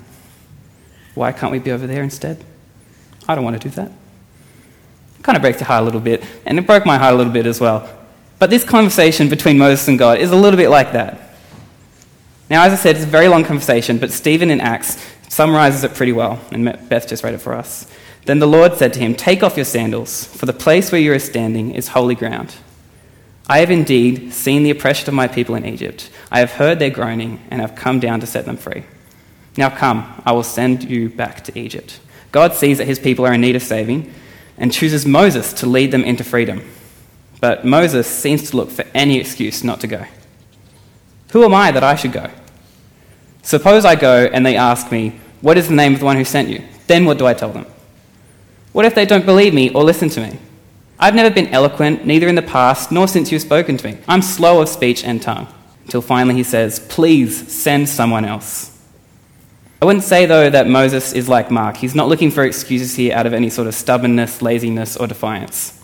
Why 1.16 1.32
can't 1.32 1.52
we 1.52 1.58
be 1.58 1.72
over 1.72 1.88
there 1.88 2.04
instead? 2.04 2.44
I 3.28 3.34
don't 3.34 3.44
want 3.44 3.60
to 3.60 3.70
do 3.70 3.74
that 3.74 3.92
It 5.18 5.24
kind 5.24 5.36
of 5.36 5.42
breaks 5.42 5.60
your 5.60 5.66
heart 5.66 5.82
a 5.82 5.86
little 5.86 6.00
bit, 6.00 6.24
and 6.46 6.60
it 6.60 6.68
broke 6.68 6.86
my 6.86 7.00
heart 7.00 7.16
a 7.16 7.18
little 7.18 7.34
bit 7.34 7.48
as 7.48 7.60
well. 7.60 7.90
But 8.38 8.52
this 8.52 8.64
conversation 8.64 9.30
between 9.30 9.58
Moses 9.58 9.88
and 9.88 9.98
God 9.98 10.20
is 10.20 10.30
a 10.30 10.36
little 10.36 10.58
bit 10.58 10.70
like 10.70 10.92
that. 10.94 11.36
Now, 12.52 12.66
as 12.66 12.74
I 12.74 12.76
said, 12.76 12.98
it's 12.98 13.06
a 13.06 13.08
very 13.08 13.28
long 13.28 13.44
conversation, 13.44 13.98
but 13.98 14.12
Stephen 14.12 14.52
in 14.52 14.62
Acts 14.62 15.04
summarizes 15.28 15.84
it 15.84 15.96
pretty 15.96 16.12
well, 16.12 16.40
and 16.52 16.66
Beth 16.88 17.08
just 17.08 17.24
read 17.24 17.34
it 17.34 17.40
for 17.40 17.56
us. 17.56 17.90
Then 18.26 18.38
the 18.38 18.48
Lord 18.48 18.76
said 18.76 18.94
to 18.94 19.00
him, 19.00 19.16
Take 19.16 19.42
off 19.42 19.58
your 19.58 19.66
sandals, 19.66 20.24
for 20.24 20.46
the 20.46 20.54
place 20.54 20.92
where 20.92 21.02
you 21.02 21.12
are 21.12 21.20
standing 21.20 21.74
is 21.74 21.88
holy 21.88 22.14
ground. 22.14 22.54
I 23.48 23.58
have 23.58 23.72
indeed 23.72 24.34
seen 24.34 24.62
the 24.62 24.70
oppression 24.70 25.10
of 25.10 25.16
my 25.16 25.28
people 25.28 25.56
in 25.56 25.66
Egypt. 25.66 26.12
I 26.34 26.40
have 26.40 26.54
heard 26.54 26.80
their 26.80 26.90
groaning, 26.90 27.40
and 27.52 27.62
have 27.62 27.76
come 27.76 28.00
down 28.00 28.20
to 28.22 28.26
set 28.26 28.46
them 28.46 28.58
free. 28.58 28.84
Now 29.56 29.70
come, 29.70 30.22
I 30.26 30.32
will 30.32 30.44
send 30.44 30.84
you 30.84 31.10
back 31.10 31.44
to 31.44 31.58
Egypt. 31.58 32.00
God 32.32 32.56
sees 32.56 32.80
that 32.80 32.88
his 32.88 32.98
people 32.98 33.26
are 33.28 33.34
in 33.34 33.42
need 33.42 33.56
of 33.56 33.62
saving 33.62 34.12
and 34.58 34.74
chooses 34.74 35.06
Moses 35.06 35.54
to 35.54 35.68
lead 35.68 35.92
them 35.92 36.04
into 36.04 36.24
freedom. 36.24 36.68
But 37.40 37.64
Moses 37.64 38.08
seems 38.08 38.50
to 38.50 38.58
look 38.58 38.72
for 38.72 38.84
any 38.96 39.20
excuse 39.20 39.64
not 39.64 39.80
to 39.82 39.88
go. 39.88 40.06
Who 41.34 41.44
am 41.44 41.54
I 41.54 41.72
that 41.72 41.84
I 41.84 41.94
should 41.94 42.14
go? 42.14 42.32
Suppose 43.44 43.86
I 43.86 43.94
go 43.96 44.26
and 44.34 44.44
they 44.44 44.56
ask 44.56 44.92
me, 44.92 45.20
What 45.42 45.58
is 45.58 45.68
the 45.68 45.76
name 45.76 45.94
of 45.94 46.00
the 46.00 46.06
one 46.06 46.18
who 46.18 46.26
sent 46.26 46.50
you? 46.50 46.64
Then 46.88 47.06
what 47.06 47.20
do 47.20 47.28
I 47.28 47.36
tell 47.36 47.52
them? 47.52 47.68
What 48.72 48.86
if 48.86 48.96
they 48.96 49.06
don't 49.06 49.26
believe 49.26 49.54
me 49.54 49.70
or 49.70 49.84
listen 49.84 50.10
to 50.10 50.22
me? 50.22 50.40
I've 51.00 51.16
never 51.16 51.30
been 51.30 51.50
eloquent, 51.50 52.06
neither 52.08 52.28
in 52.28 52.36
the 52.36 52.42
past 52.42 52.92
nor 52.92 53.08
since 53.08 53.32
you've 53.32 53.42
spoken 53.44 53.78
to 53.78 53.92
me. 53.92 53.98
I'm 54.08 54.24
slow 54.24 54.62
of 54.62 54.70
speech 54.70 55.04
and 55.04 55.22
tongue. 55.22 55.48
Until 55.86 56.02
finally 56.02 56.36
he 56.36 56.44
says, 56.44 56.80
Please 56.80 57.52
send 57.52 57.90
someone 57.90 58.26
else. 58.26 58.70
I 59.82 59.86
wouldn't 59.86 60.06
say, 60.06 60.26
though, 60.26 60.50
that 60.50 60.68
Moses 60.68 61.12
is 61.12 61.28
like 61.28 61.52
Mark. 61.52 61.76
He's 61.76 61.94
not 61.94 62.08
looking 62.08 62.32
for 62.32 62.44
excuses 62.44 62.96
here 62.96 63.14
out 63.14 63.26
of 63.26 63.34
any 63.34 63.50
sort 63.50 63.68
of 63.68 63.76
stubbornness, 63.76 64.42
laziness, 64.42 64.96
or 64.96 65.08
defiance. 65.08 65.78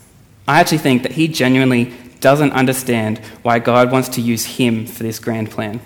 I 0.48 0.62
actually 0.62 0.78
think 0.78 1.04
that 1.04 1.12
he 1.12 1.28
genuinely 1.28 1.94
doesn't 2.22 2.54
understand 2.54 3.20
why 3.44 3.60
God 3.60 3.92
wants 3.92 4.10
to 4.10 4.22
use 4.22 4.46
him 4.46 4.86
for 4.86 5.04
this 5.04 5.20
grand 5.20 5.52
plan. 5.52 5.82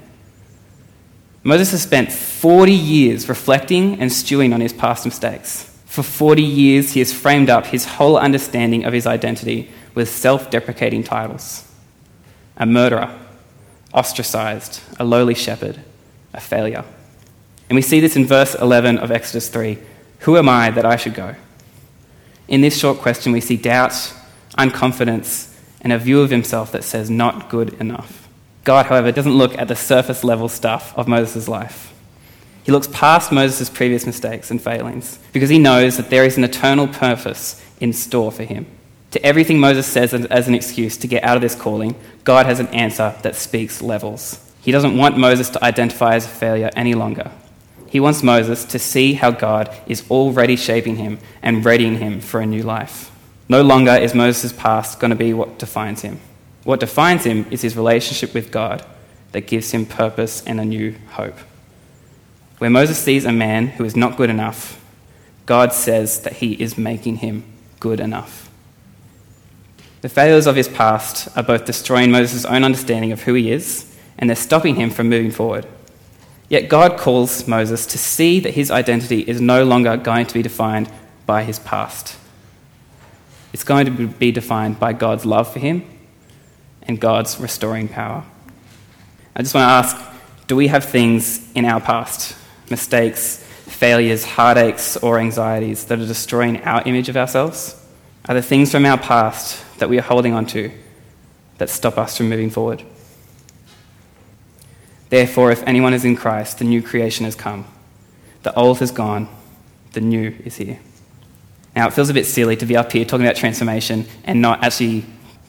Moses 1.43 1.71
has 1.71 1.81
spent 1.81 2.11
40 2.11 2.71
years 2.71 3.27
reflecting 3.27 3.99
and 3.99 4.11
stewing 4.11 4.53
on 4.53 4.61
his 4.61 4.73
past 4.73 5.05
mistakes. 5.05 5.69
For 5.85 6.01
40 6.03 6.41
years, 6.41 6.93
he 6.93 6.99
has 6.99 7.13
framed 7.13 7.49
up 7.49 7.67
his 7.67 7.85
whole 7.85 8.17
understanding 8.17 8.85
of 8.85 8.93
his 8.93 9.05
identity 9.05 9.69
with 9.93 10.09
self 10.09 10.49
deprecating 10.49 11.03
titles 11.03 11.69
a 12.55 12.65
murderer, 12.65 13.19
ostracized, 13.93 14.81
a 14.99 15.03
lowly 15.03 15.35
shepherd, 15.35 15.79
a 16.33 16.41
failure. 16.41 16.83
And 17.69 17.75
we 17.75 17.81
see 17.81 17.99
this 17.99 18.15
in 18.15 18.25
verse 18.25 18.55
11 18.55 18.97
of 18.97 19.11
Exodus 19.11 19.49
3 19.49 19.77
Who 20.19 20.37
am 20.37 20.49
I 20.49 20.71
that 20.71 20.85
I 20.85 20.95
should 20.95 21.13
go? 21.13 21.35
In 22.47 22.61
this 22.61 22.77
short 22.77 22.99
question, 22.99 23.31
we 23.31 23.41
see 23.41 23.57
doubt, 23.57 24.13
unconfidence, 24.57 25.55
and 25.81 25.93
a 25.93 25.97
view 25.97 26.21
of 26.21 26.29
himself 26.29 26.71
that 26.71 26.83
says, 26.83 27.09
not 27.09 27.49
good 27.49 27.73
enough. 27.75 28.27
God, 28.63 28.85
however, 28.85 29.11
doesn't 29.11 29.37
look 29.37 29.57
at 29.57 29.67
the 29.67 29.75
surface 29.75 30.23
level 30.23 30.47
stuff 30.47 30.97
of 30.97 31.07
Moses' 31.07 31.47
life. 31.47 31.93
He 32.63 32.71
looks 32.71 32.87
past 32.87 33.31
Moses' 33.31 33.69
previous 33.69 34.05
mistakes 34.05 34.49
and 34.49 34.61
failings 34.61 35.19
because 35.33 35.49
he 35.49 35.59
knows 35.59 35.97
that 35.97 36.09
there 36.09 36.23
is 36.23 36.37
an 36.37 36.45
eternal 36.45 36.87
purpose 36.87 37.61
in 37.81 37.91
store 37.91 38.31
for 38.31 38.43
him. 38.43 38.65
To 39.13 39.23
everything 39.23 39.59
Moses 39.59 39.85
says 39.85 40.11
as 40.11 40.47
an 40.47 40.55
excuse 40.55 40.97
to 40.97 41.07
get 41.07 41.23
out 41.23 41.35
of 41.35 41.43
this 41.43 41.53
calling, 41.53 41.93
God 42.23 42.47
has 42.47 42.59
an 42.59 42.65
answer 42.69 43.13
that 43.21 43.35
speaks 43.35 43.79
levels. 43.79 44.39
He 44.59 44.71
doesn't 44.71 44.97
want 44.97 45.19
Moses 45.19 45.51
to 45.51 45.63
identify 45.63 46.15
as 46.15 46.25
a 46.25 46.29
failure 46.29 46.71
any 46.75 46.95
longer. 46.95 47.29
He 47.87 47.99
wants 47.99 48.23
Moses 48.23 48.65
to 48.65 48.79
see 48.79 49.13
how 49.13 49.29
God 49.29 49.69
is 49.85 50.03
already 50.09 50.55
shaping 50.55 50.95
him 50.95 51.19
and 51.43 51.63
readying 51.63 51.99
him 51.99 52.21
for 52.21 52.41
a 52.41 52.45
new 52.47 52.63
life. 52.63 53.11
No 53.47 53.61
longer 53.61 53.91
is 53.91 54.15
Moses' 54.15 54.51
past 54.51 54.99
going 54.99 55.11
to 55.11 55.15
be 55.15 55.31
what 55.31 55.59
defines 55.59 56.01
him. 56.01 56.19
What 56.63 56.79
defines 56.79 57.23
him 57.23 57.45
is 57.51 57.61
his 57.61 57.77
relationship 57.77 58.33
with 58.33 58.51
God 58.51 58.83
that 59.31 59.45
gives 59.45 59.69
him 59.69 59.85
purpose 59.85 60.43
and 60.43 60.59
a 60.59 60.65
new 60.65 60.95
hope. 61.11 61.37
Where 62.57 62.71
Moses 62.71 62.97
sees 62.97 63.25
a 63.25 63.31
man 63.31 63.67
who 63.67 63.85
is 63.85 63.95
not 63.95 64.17
good 64.17 64.31
enough, 64.31 64.83
God 65.45 65.71
says 65.71 66.21
that 66.21 66.37
he 66.37 66.53
is 66.53 66.79
making 66.79 67.17
him 67.17 67.43
good 67.79 67.99
enough. 67.99 68.49
The 70.03 70.09
failures 70.09 70.47
of 70.47 70.57
his 70.57 70.67
past 70.67 71.29
are 71.37 71.43
both 71.43 71.63
destroying 71.63 72.11
Moses' 72.11 72.43
own 72.43 72.65
understanding 72.65 73.13
of 73.13 73.21
who 73.21 73.35
he 73.35 73.53
is 73.53 73.89
and 74.17 74.29
they're 74.29 74.35
stopping 74.35 74.75
him 74.75 74.89
from 74.89 75.07
moving 75.07 75.31
forward. 75.31 75.65
Yet 76.49 76.67
God 76.67 76.97
calls 76.97 77.47
Moses 77.47 77.85
to 77.85 77.97
see 77.97 78.41
that 78.41 78.53
his 78.53 78.69
identity 78.69 79.21
is 79.21 79.39
no 79.39 79.63
longer 79.63 79.95
going 79.95 80.25
to 80.25 80.33
be 80.33 80.41
defined 80.41 80.91
by 81.25 81.43
his 81.43 81.57
past. 81.59 82.17
It's 83.53 83.63
going 83.63 83.85
to 83.85 84.07
be 84.07 84.33
defined 84.33 84.77
by 84.77 84.91
God's 84.91 85.25
love 85.25 85.53
for 85.53 85.59
him 85.59 85.89
and 86.81 86.99
God's 86.99 87.39
restoring 87.39 87.87
power. 87.87 88.25
I 89.37 89.41
just 89.41 89.55
want 89.55 89.69
to 89.69 89.71
ask 89.71 89.97
do 90.47 90.57
we 90.57 90.67
have 90.67 90.83
things 90.83 91.49
in 91.53 91.63
our 91.63 91.79
past, 91.79 92.35
mistakes, 92.69 93.37
failures, 93.37 94.25
heartaches, 94.25 94.97
or 94.97 95.17
anxieties 95.17 95.85
that 95.85 95.97
are 95.97 96.05
destroying 96.05 96.61
our 96.63 96.83
image 96.85 97.07
of 97.07 97.15
ourselves? 97.15 97.79
Are 98.25 98.33
there 98.33 98.43
things 98.43 98.69
from 98.69 98.85
our 98.85 98.97
past 98.97 99.63
that 99.83 99.89
we 99.89 99.99
are 99.99 100.03
holding 100.03 100.33
on 100.33 100.45
to 100.45 100.71
that 101.57 101.69
stop 101.69 101.97
us 101.97 102.15
from 102.15 102.29
moving 102.29 102.49
forward? 102.49 102.81
Therefore, 105.09 105.51
if 105.51 105.61
anyone 105.63 105.93
is 105.93 106.05
in 106.05 106.15
Christ, 106.15 106.59
the 106.59 106.63
new 106.63 106.81
creation 106.81 107.25
has 107.25 107.35
come. 107.35 107.65
The 108.43 108.55
old 108.55 108.79
has 108.79 108.91
gone, 108.91 109.27
the 109.91 109.99
new 109.99 110.33
is 110.45 110.55
here. 110.55 110.79
Now, 111.75 111.87
it 111.87 111.93
feels 111.93 112.09
a 112.09 112.13
bit 112.13 112.25
silly 112.25 112.55
to 112.55 112.65
be 112.65 112.77
up 112.77 112.93
here 112.93 113.03
talking 113.03 113.25
about 113.25 113.35
transformation 113.35 114.05
and 114.23 114.41
not 114.41 114.63
actually 114.63 115.03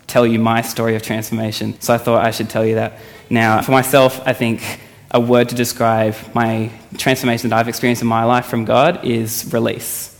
tell 0.08 0.26
you 0.26 0.40
my 0.40 0.62
story 0.62 0.96
of 0.96 1.02
transformation, 1.02 1.80
so 1.80 1.94
I 1.94 1.98
thought 1.98 2.24
I 2.24 2.32
should 2.32 2.50
tell 2.50 2.66
you 2.66 2.74
that. 2.74 2.98
Now, 3.30 3.62
for 3.62 3.70
myself, 3.70 4.20
I 4.26 4.32
think 4.32 4.80
a 5.12 5.20
word 5.20 5.48
to 5.50 5.54
describe 5.54 6.16
my 6.34 6.72
transformation 6.98 7.50
that 7.50 7.58
I've 7.60 7.68
experienced 7.68 8.02
in 8.02 8.08
my 8.08 8.24
life 8.24 8.46
from 8.46 8.64
God 8.64 9.04
is 9.04 9.52
release. 9.52 10.13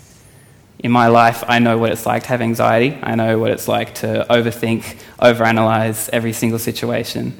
In 0.81 0.90
my 0.90 1.07
life, 1.07 1.45
I 1.47 1.61
know 1.61 1.78
what 1.78 1.93
it's 1.93 2.04
like 2.04 2.25
to 2.25 2.28
have 2.31 2.43
anxiety. 2.43 2.99
I 3.02 3.14
know 3.14 3.38
what 3.38 3.50
it's 3.50 3.69
like 3.69 3.95
to 3.97 4.26
overthink, 4.28 4.97
overanalyze 5.19 6.11
every 6.12 6.33
single 6.33 6.59
situation. 6.59 7.38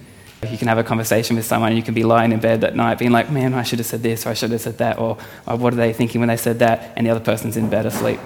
You 0.51 0.59
can 0.59 0.69
have 0.69 0.79
a 0.79 0.85
conversation 0.85 1.37
with 1.37 1.45
someone, 1.45 1.71
and 1.71 1.77
you 1.77 1.83
can 1.83 1.95
be 1.95 2.05
lying 2.05 2.33
in 2.33 2.41
bed 2.41 2.61
that 2.63 2.77
night 2.77 2.99
being 2.99 3.13
like, 3.13 3.31
man, 3.31 3.55
I 3.55 3.63
should 3.63 3.79
have 3.81 3.87
said 3.87 4.03
this 4.03 4.27
or 4.27 4.31
I 4.31 4.35
should 4.35 4.51
have 4.51 4.61
said 4.61 4.79
that, 4.79 4.99
or, 4.99 5.19
or 5.47 5.57
what 5.57 5.73
are 5.73 5.77
they 5.77 5.93
thinking 5.93 6.21
when 6.21 6.29
they 6.29 6.37
said 6.37 6.59
that, 6.61 6.93
and 6.97 7.07
the 7.07 7.11
other 7.11 7.21
person's 7.21 7.57
in 7.57 7.69
bed 7.69 7.87
asleep. 7.87 8.21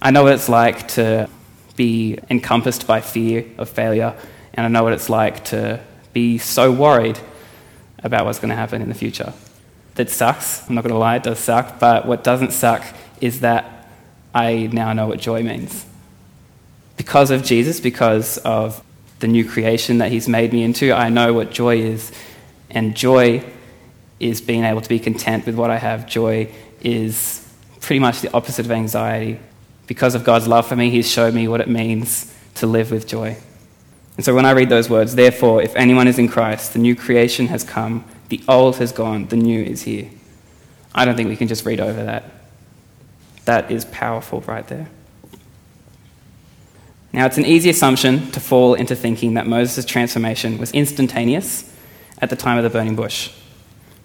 I 0.00 0.10
know 0.10 0.24
what 0.24 0.32
it's 0.32 0.48
like 0.48 0.88
to 0.88 1.28
be 1.76 2.18
encompassed 2.30 2.86
by 2.86 3.00
fear 3.00 3.44
of 3.58 3.68
failure, 3.68 4.14
and 4.54 4.64
I 4.64 4.68
know 4.68 4.84
what 4.84 4.92
it's 4.92 5.10
like 5.10 5.44
to 5.46 5.80
be 6.12 6.38
so 6.38 6.70
worried 6.70 7.18
about 8.02 8.24
what's 8.26 8.38
going 8.38 8.50
to 8.50 8.56
happen 8.56 8.80
in 8.80 8.88
the 8.88 8.94
future. 8.94 9.32
That 9.96 10.10
sucks, 10.10 10.68
I'm 10.68 10.74
not 10.74 10.82
going 10.82 10.92
to 10.92 10.98
lie, 10.98 11.16
it 11.16 11.22
does 11.24 11.38
suck, 11.38 11.78
but 11.80 12.06
what 12.06 12.22
doesn't 12.22 12.52
suck 12.52 12.84
is 13.20 13.40
that 13.40 13.73
I 14.34 14.68
now 14.72 14.92
know 14.92 15.06
what 15.06 15.20
joy 15.20 15.42
means. 15.42 15.86
Because 16.96 17.30
of 17.30 17.44
Jesus, 17.44 17.80
because 17.80 18.38
of 18.38 18.82
the 19.20 19.28
new 19.28 19.48
creation 19.48 19.98
that 19.98 20.10
He's 20.10 20.28
made 20.28 20.52
me 20.52 20.62
into. 20.62 20.92
I 20.92 21.08
know 21.08 21.32
what 21.32 21.50
joy 21.50 21.78
is. 21.78 22.12
And 22.70 22.96
joy 22.96 23.44
is 24.20 24.40
being 24.40 24.64
able 24.64 24.80
to 24.80 24.88
be 24.88 24.98
content 24.98 25.46
with 25.46 25.54
what 25.54 25.70
I 25.70 25.78
have. 25.78 26.06
Joy 26.06 26.50
is 26.82 27.48
pretty 27.80 28.00
much 28.00 28.20
the 28.20 28.32
opposite 28.32 28.66
of 28.66 28.72
anxiety. 28.72 29.38
Because 29.86 30.14
of 30.14 30.24
God's 30.24 30.46
love 30.46 30.66
for 30.66 30.76
me, 30.76 30.90
He's 30.90 31.10
showed 31.10 31.34
me 31.34 31.48
what 31.48 31.60
it 31.60 31.68
means 31.68 32.34
to 32.56 32.66
live 32.66 32.90
with 32.90 33.06
joy. 33.06 33.36
And 34.16 34.24
so 34.24 34.34
when 34.34 34.44
I 34.44 34.52
read 34.52 34.68
those 34.68 34.90
words, 34.90 35.14
therefore, 35.14 35.62
if 35.62 35.74
anyone 35.74 36.06
is 36.06 36.18
in 36.18 36.28
Christ, 36.28 36.72
the 36.72 36.78
new 36.78 36.94
creation 36.94 37.48
has 37.48 37.64
come, 37.64 38.04
the 38.28 38.42
old 38.48 38.76
has 38.76 38.92
gone, 38.92 39.26
the 39.28 39.36
new 39.36 39.62
is 39.62 39.82
here. 39.82 40.08
I 40.94 41.04
don't 41.04 41.16
think 41.16 41.28
we 41.28 41.36
can 41.36 41.48
just 41.48 41.64
read 41.66 41.80
over 41.80 42.04
that. 42.04 42.24
That 43.44 43.70
is 43.70 43.84
powerful 43.86 44.40
right 44.42 44.66
there. 44.66 44.88
Now, 47.12 47.26
it's 47.26 47.38
an 47.38 47.46
easy 47.46 47.70
assumption 47.70 48.30
to 48.32 48.40
fall 48.40 48.74
into 48.74 48.96
thinking 48.96 49.34
that 49.34 49.46
Moses' 49.46 49.84
transformation 49.84 50.58
was 50.58 50.72
instantaneous 50.72 51.72
at 52.20 52.28
the 52.28 52.36
time 52.36 52.58
of 52.58 52.64
the 52.64 52.70
burning 52.70 52.96
bush. 52.96 53.30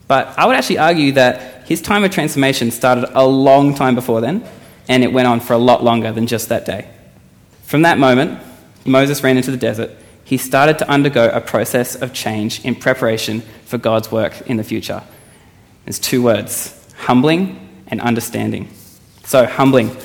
But 0.07 0.37
I 0.37 0.45
would 0.45 0.55
actually 0.55 0.77
argue 0.77 1.13
that 1.13 1.67
his 1.67 1.81
time 1.81 2.03
of 2.03 2.11
transformation 2.11 2.69
started 2.69 3.09
a 3.13 3.25
long 3.25 3.73
time 3.73 3.95
before 3.95 4.21
then, 4.21 4.43
and 4.87 5.03
it 5.03 5.11
went 5.11 5.27
on 5.27 5.39
for 5.39 5.53
a 5.53 5.57
lot 5.57 5.83
longer 5.83 6.11
than 6.11 6.27
just 6.27 6.49
that 6.49 6.65
day. 6.65 6.87
From 7.63 7.83
that 7.83 7.97
moment, 7.97 8.39
Moses 8.85 9.23
ran 9.23 9.37
into 9.37 9.51
the 9.51 9.57
desert. 9.57 9.91
He 10.23 10.37
started 10.37 10.77
to 10.79 10.89
undergo 10.89 11.29
a 11.29 11.41
process 11.41 11.95
of 11.95 12.13
change 12.13 12.63
in 12.63 12.75
preparation 12.75 13.41
for 13.65 13.77
God's 13.77 14.11
work 14.11 14.41
in 14.47 14.57
the 14.57 14.63
future. 14.63 15.03
There's 15.85 15.99
two 15.99 16.21
words 16.21 16.75
humbling 16.97 17.83
and 17.87 18.01
understanding. 18.01 18.69
So, 19.29 19.45
humbling. 19.45 19.95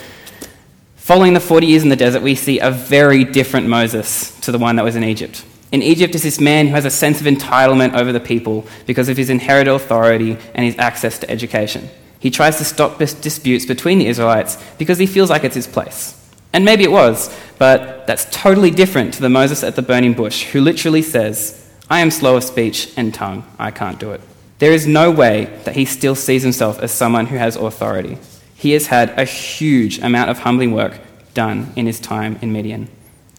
Following 0.97 1.33
the 1.33 1.41
40 1.41 1.67
years 1.67 1.83
in 1.83 1.89
the 1.89 1.97
desert, 1.97 2.21
we 2.21 2.35
see 2.35 2.59
a 2.59 2.71
very 2.71 3.25
different 3.25 3.67
Moses 3.67 4.39
to 4.41 4.53
the 4.53 4.59
one 4.59 4.77
that 4.77 4.85
was 4.85 4.97
in 4.97 5.03
Egypt. 5.03 5.47
In 5.73 5.81
Egypt 5.81 6.15
is 6.15 6.25
this 6.25 6.39
man 6.39 6.67
who 6.67 6.75
has 6.75 6.85
a 6.85 6.91
sense 6.91 7.23
of 7.23 7.27
entitlement 7.27 7.95
over 7.95 8.13
the 8.13 8.21
people 8.21 8.67
because 8.85 9.09
of 9.09 9.17
his 9.17 9.31
inherited 9.31 9.73
authority 9.73 10.37
and 10.53 10.67
his 10.67 10.77
access 10.79 11.19
to 11.21 11.31
education. 11.31 11.89
He 12.21 12.31
tries 12.31 12.59
to 12.59 12.67
stop 12.67 12.99
disputes 12.99 13.65
between 13.65 13.99
the 13.99 14.09
Israelites 14.09 14.63
because 14.77 14.99
he 14.99 15.07
feels 15.07 15.31
like 15.31 15.43
it's 15.43 15.55
his 15.55 15.67
place. 15.67 16.23
And 16.53 16.63
maybe 16.63 16.85
it 16.85 16.93
was, 16.93 17.35
but 17.57 18.07
that's 18.07 18.27
totally 18.31 18.71
different 18.71 19.15
to 19.15 19.23
the 19.23 19.31
Moses 19.31 19.65
at 19.65 19.75
the 19.75 19.81
burning 19.81 20.13
bush 20.13 20.43
who 20.53 20.61
literally 20.61 21.01
says, 21.01 21.67
I 21.89 22.01
am 22.01 22.11
slow 22.11 22.37
of 22.37 22.45
speech 22.45 22.93
and 22.95 23.15
tongue, 23.15 23.51
I 23.59 23.71
can't 23.71 23.99
do 23.99 24.13
it. 24.13 24.21
There 24.59 24.73
is 24.73 24.87
no 24.87 25.11
way 25.11 25.47
that 25.65 25.77
he 25.77 25.87
still 25.87 26.15
sees 26.15 26.43
himself 26.43 26.79
as 26.81 26.93
someone 26.93 27.25
who 27.25 27.39
has 27.39 27.57
authority 27.57 28.19
he 28.55 28.73
has 28.73 28.87
had 28.87 29.11
a 29.19 29.25
huge 29.25 29.99
amount 29.99 30.31
of 30.31 30.41
humbling 30.41 30.73
work 30.73 30.99
done 31.35 31.73
in 31.77 31.87
his 31.87 32.01
time 32.01 32.39
in 32.41 32.53
Midian. 32.53 32.89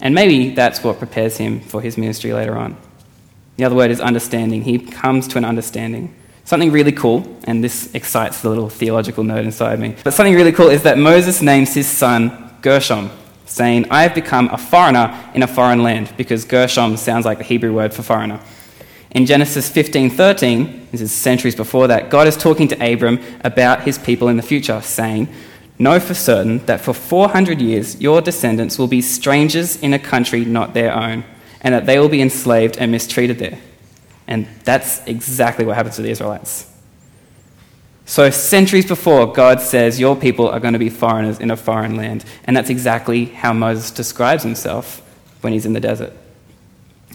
And 0.01 0.13
maybe 0.13 0.53
that's 0.53 0.83
what 0.83 0.99
prepares 0.99 1.37
him 1.37 1.61
for 1.61 1.81
his 1.81 1.97
ministry 1.97 2.33
later 2.33 2.57
on. 2.57 2.77
The 3.57 3.63
other 3.63 3.75
word 3.75 3.91
is 3.91 4.01
understanding. 4.01 4.63
He 4.63 4.79
comes 4.79 5.27
to 5.29 5.37
an 5.37 5.45
understanding. 5.45 6.13
Something 6.43 6.71
really 6.71 6.91
cool, 6.91 7.39
and 7.45 7.63
this 7.63 7.93
excites 7.95 8.41
the 8.41 8.49
little 8.49 8.69
theological 8.69 9.23
nerd 9.23 9.45
inside 9.45 9.79
me, 9.79 9.95
but 10.03 10.13
something 10.13 10.35
really 10.35 10.51
cool 10.51 10.69
is 10.69 10.83
that 10.83 10.97
Moses 10.97 11.41
names 11.41 11.73
his 11.73 11.87
son 11.87 12.51
Gershom, 12.61 13.09
saying, 13.45 13.87
I 13.89 14.03
have 14.03 14.13
become 14.13 14.49
a 14.51 14.57
foreigner 14.57 15.31
in 15.33 15.41
a 15.41 15.47
foreign 15.47 15.81
land, 15.81 16.13
because 16.17 16.45
Gershom 16.45 16.97
sounds 16.97 17.25
like 17.25 17.39
the 17.39 17.43
Hebrew 17.43 17.73
word 17.73 17.93
for 17.93 18.03
foreigner. 18.03 18.39
In 19.15 19.25
Genesis 19.25 19.69
15:13, 19.69 20.87
this 20.91 20.99
is 20.99 21.09
centuries 21.09 21.55
before 21.55 21.87
that, 21.87 22.09
God 22.09 22.27
is 22.27 22.35
talking 22.35 22.67
to 22.67 22.93
Abram 22.93 23.21
about 23.45 23.83
his 23.83 23.97
people 23.97 24.27
in 24.27 24.35
the 24.35 24.43
future, 24.43 24.81
saying, 24.83 25.29
"Know 25.79 26.01
for 26.01 26.13
certain 26.13 26.61
that 26.65 26.81
for 26.81 26.93
400 26.93 27.61
years 27.61 27.95
your 28.01 28.19
descendants 28.19 28.77
will 28.77 28.87
be 28.87 29.01
strangers 29.01 29.77
in 29.77 29.93
a 29.93 29.99
country 29.99 30.43
not 30.43 30.73
their 30.73 30.93
own, 30.93 31.23
and 31.61 31.73
that 31.73 31.85
they 31.85 31.97
will 31.97 32.09
be 32.09 32.21
enslaved 32.21 32.75
and 32.77 32.91
mistreated 32.91 33.39
there." 33.39 33.57
And 34.27 34.47
that's 34.65 34.99
exactly 35.05 35.63
what 35.63 35.77
happens 35.77 35.95
to 35.95 36.01
the 36.01 36.09
Israelites. 36.09 36.65
So, 38.05 38.29
centuries 38.29 38.85
before, 38.85 39.31
God 39.31 39.61
says, 39.61 39.97
Your 39.97 40.17
people 40.17 40.49
are 40.49 40.59
going 40.59 40.73
to 40.73 40.79
be 40.79 40.89
foreigners 40.89 41.39
in 41.39 41.51
a 41.51 41.55
foreign 41.55 41.95
land. 41.95 42.25
And 42.45 42.55
that's 42.55 42.69
exactly 42.69 43.25
how 43.25 43.53
Moses 43.53 43.91
describes 43.91 44.43
himself 44.43 45.01
when 45.39 45.53
he's 45.53 45.65
in 45.65 45.73
the 45.73 45.79
desert. 45.79 46.11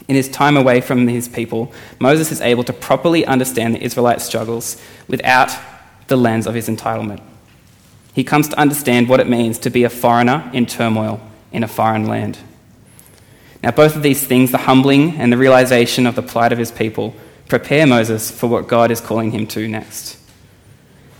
In 0.07 0.15
his 0.15 0.29
time 0.29 0.57
away 0.57 0.81
from 0.81 1.07
his 1.07 1.27
people, 1.27 1.71
Moses 1.99 2.31
is 2.31 2.41
able 2.41 2.63
to 2.65 2.73
properly 2.73 3.25
understand 3.25 3.75
the 3.75 3.83
Israelite 3.83 4.21
struggles 4.21 4.81
without 5.07 5.55
the 6.07 6.17
lens 6.17 6.47
of 6.47 6.53
his 6.53 6.67
entitlement. 6.67 7.21
He 8.13 8.23
comes 8.23 8.49
to 8.49 8.59
understand 8.59 9.07
what 9.07 9.19
it 9.19 9.29
means 9.29 9.57
to 9.59 9.69
be 9.69 9.83
a 9.83 9.89
foreigner 9.89 10.49
in 10.53 10.65
turmoil 10.65 11.21
in 11.51 11.63
a 11.63 11.67
foreign 11.67 12.07
land. 12.07 12.37
Now, 13.63 13.71
both 13.71 13.95
of 13.95 14.03
these 14.03 14.25
things, 14.25 14.51
the 14.51 14.57
humbling 14.57 15.17
and 15.17 15.31
the 15.31 15.37
realization 15.37 16.07
of 16.07 16.15
the 16.15 16.23
plight 16.23 16.51
of 16.51 16.57
his 16.57 16.71
people, 16.71 17.13
prepare 17.47 17.85
Moses 17.85 18.31
for 18.31 18.47
what 18.47 18.67
God 18.67 18.91
is 18.91 18.99
calling 18.99 19.31
him 19.31 19.45
to 19.47 19.67
next. 19.67 20.17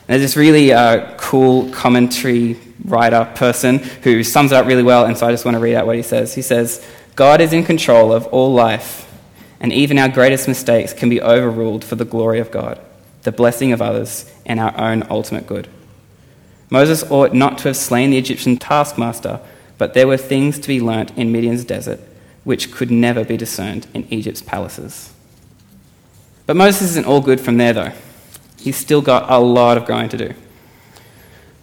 There's 0.08 0.22
this 0.22 0.36
really 0.36 0.74
uh, 0.74 1.16
cool 1.18 1.70
commentary 1.72 2.58
writer 2.84 3.32
person 3.36 3.78
who 3.78 4.24
sums 4.24 4.52
it 4.52 4.56
up 4.56 4.66
really 4.66 4.84
well, 4.84 5.06
and 5.06 5.18
so 5.18 5.28
I 5.28 5.32
just 5.32 5.46
want 5.46 5.56
to 5.56 5.62
read 5.62 5.76
out 5.76 5.86
what 5.86 5.96
he 5.96 6.02
says. 6.02 6.34
He 6.34 6.42
says, 6.42 6.86
God 7.15 7.41
is 7.41 7.53
in 7.53 7.63
control 7.63 8.13
of 8.13 8.25
all 8.27 8.53
life, 8.53 9.12
and 9.60 9.72
even 9.72 9.98
our 9.98 10.10
greatest 10.10 10.48
mistakes 10.48 10.94
can 10.94 11.10
be 11.10 11.22
overruled 11.22 11.84
for 11.84 11.96
the 11.96 12.06
glory 12.06 12.39
of 12.39 12.51
God, 12.51 12.80
the 13.24 13.32
blessing 13.32 13.72
of 13.72 13.82
others, 13.82 14.32
and 14.46 14.60
our 14.60 14.77
own 14.80 15.06
ultimate 15.10 15.48
good. 15.48 15.68
Moses 16.70 17.03
ought 17.12 17.34
not 17.34 17.58
to 17.60 17.68
have 17.68 17.77
slain 17.77 18.12
the 18.12 18.18
Egyptian 18.18 18.58
taskmaster, 18.58 19.39
but 19.77 19.94
there 19.94 20.08
were 20.08 20.18
things 20.18 20.58
to 20.60 20.68
be 20.68 20.80
learnt 20.80 21.12
in 21.18 21.32
Midian's 21.32 21.65
desert 21.65 22.00
which 22.44 22.72
could 22.72 22.89
never 22.89 23.24
be 23.24 23.38
discerned 23.38 23.88
in 23.94 24.08
Egypt's 24.12 24.41
palaces. 24.41 25.13
But 26.46 26.56
Moses 26.56 26.91
isn't 26.91 27.06
all 27.06 27.22
good 27.22 27.39
from 27.39 27.58
there, 27.58 27.74
though. 27.74 27.91
He's 28.58 28.77
still 28.77 29.01
got 29.01 29.30
a 29.30 29.39
lot 29.39 29.77
of 29.77 29.86
growing 29.86 30.10
to 30.10 30.18
do. 30.18 30.34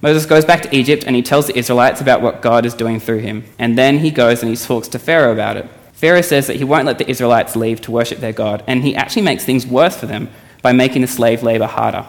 Moses 0.00 0.26
goes 0.26 0.44
back 0.44 0.62
to 0.62 0.76
Egypt 0.76 1.04
and 1.06 1.16
he 1.16 1.22
tells 1.22 1.46
the 1.46 1.58
Israelites 1.58 2.00
about 2.00 2.22
what 2.22 2.40
God 2.40 2.64
is 2.64 2.74
doing 2.74 3.00
through 3.00 3.18
him. 3.18 3.44
And 3.58 3.76
then 3.76 3.98
he 3.98 4.10
goes 4.10 4.42
and 4.42 4.50
he 4.50 4.56
talks 4.56 4.86
to 4.88 4.98
Pharaoh 4.98 5.32
about 5.32 5.56
it. 5.56 5.68
Pharaoh 5.92 6.22
says 6.22 6.46
that 6.46 6.56
he 6.56 6.64
won't 6.64 6.86
let 6.86 6.98
the 6.98 7.10
Israelites 7.10 7.56
leave 7.56 7.80
to 7.80 7.90
worship 7.90 8.20
their 8.20 8.32
God, 8.32 8.62
and 8.68 8.84
he 8.84 8.94
actually 8.94 9.22
makes 9.22 9.44
things 9.44 9.66
worse 9.66 9.96
for 9.96 10.06
them 10.06 10.28
by 10.62 10.72
making 10.72 11.02
the 11.02 11.08
slave 11.08 11.42
labor 11.42 11.66
harder. 11.66 12.06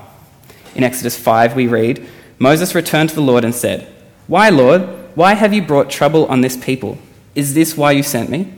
In 0.76 0.84
Exodus 0.84 1.18
5, 1.18 1.56
we 1.56 1.66
read 1.66 2.08
Moses 2.38 2.76
returned 2.76 3.10
to 3.10 3.16
the 3.16 3.22
Lord 3.22 3.44
and 3.44 3.54
said, 3.54 3.88
Why, 4.28 4.50
Lord? 4.50 4.82
Why 5.16 5.34
have 5.34 5.54
you 5.54 5.64
brought 5.64 5.90
trouble 5.90 6.28
on 6.28 6.42
this 6.42 6.56
people? 6.56 7.00
Is 7.34 7.56
this 7.56 7.76
why 7.76 7.92
you 7.92 8.04
sent 8.04 8.30
me? 8.30 8.54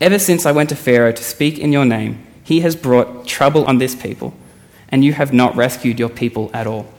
Ever 0.00 0.18
since 0.18 0.44
I 0.44 0.52
went 0.52 0.68
to 0.70 0.76
Pharaoh 0.76 1.12
to 1.12 1.22
speak 1.22 1.58
in 1.60 1.72
your 1.72 1.84
name, 1.84 2.26
he 2.42 2.60
has 2.60 2.74
brought 2.74 3.26
trouble 3.26 3.64
on 3.66 3.78
this 3.78 3.94
people, 3.94 4.34
and 4.88 5.04
you 5.04 5.12
have 5.12 5.32
not 5.32 5.54
rescued 5.54 6.00
your 6.00 6.08
people 6.08 6.50
at 6.52 6.66
all. 6.66 6.92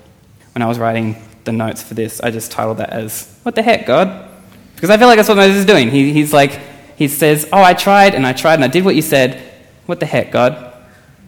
When 0.53 0.61
I 0.61 0.67
was 0.67 0.79
writing 0.79 1.21
the 1.47 1.51
notes 1.51 1.81
for 1.81 1.95
this, 1.95 2.21
I 2.21 2.29
just 2.29 2.51
titled 2.51 2.77
that 2.77 2.91
as, 2.91 3.35
What 3.41 3.55
the 3.55 3.63
heck, 3.63 3.87
God? 3.87 4.29
Because 4.75 4.91
I 4.91 4.97
feel 4.97 5.07
like 5.07 5.17
that's 5.17 5.27
what 5.27 5.37
Moses 5.37 5.57
is 5.57 5.65
doing. 5.65 5.89
He, 5.89 6.13
he's 6.13 6.31
like, 6.31 6.59
he 6.95 7.07
says, 7.07 7.49
Oh, 7.51 7.63
I 7.63 7.73
tried 7.73 8.13
and 8.13 8.27
I 8.27 8.33
tried 8.33 8.55
and 8.55 8.63
I 8.63 8.67
did 8.67 8.85
what 8.85 8.95
you 8.95 9.01
said. 9.01 9.41
What 9.87 9.99
the 9.99 10.05
heck, 10.05 10.31
God? 10.31 10.73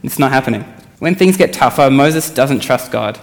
It's 0.04 0.20
not 0.20 0.32
happening. 0.32 0.62
When 1.00 1.16
things 1.16 1.38
get 1.38 1.54
tougher, 1.54 1.90
Moses 1.90 2.30
doesn't 2.30 2.60
trust 2.60 2.92
God. 2.92 3.20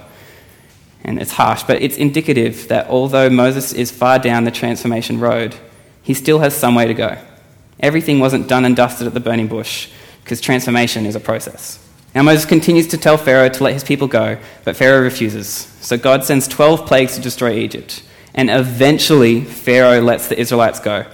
And 1.04 1.20
it's 1.20 1.32
harsh, 1.32 1.62
but 1.62 1.80
it's 1.80 1.96
indicative 1.96 2.66
that 2.68 2.88
although 2.88 3.30
Moses 3.30 3.72
is 3.72 3.92
far 3.92 4.18
down 4.18 4.44
the 4.44 4.50
transformation 4.50 5.20
road, 5.20 5.54
he 6.02 6.14
still 6.14 6.40
has 6.40 6.56
some 6.56 6.74
way 6.74 6.86
to 6.86 6.94
go. 6.94 7.18
Everything 7.78 8.18
wasn't 8.18 8.48
done 8.48 8.64
and 8.64 8.74
dusted 8.74 9.06
at 9.06 9.14
the 9.14 9.20
burning 9.20 9.46
bush, 9.46 9.88
because 10.24 10.40
transformation 10.40 11.06
is 11.06 11.14
a 11.14 11.20
process. 11.20 11.85
Now, 12.16 12.22
Moses 12.22 12.46
continues 12.46 12.86
to 12.88 12.96
tell 12.96 13.18
Pharaoh 13.18 13.50
to 13.50 13.62
let 13.62 13.74
his 13.74 13.84
people 13.84 14.08
go, 14.08 14.38
but 14.64 14.74
Pharaoh 14.74 15.02
refuses. 15.02 15.46
So 15.82 15.98
God 15.98 16.24
sends 16.24 16.48
12 16.48 16.86
plagues 16.86 17.14
to 17.16 17.20
destroy 17.20 17.58
Egypt. 17.58 18.02
And 18.34 18.48
eventually, 18.48 19.42
Pharaoh 19.42 20.00
lets 20.00 20.28
the 20.28 20.40
Israelites 20.40 20.80
go 20.80 21.04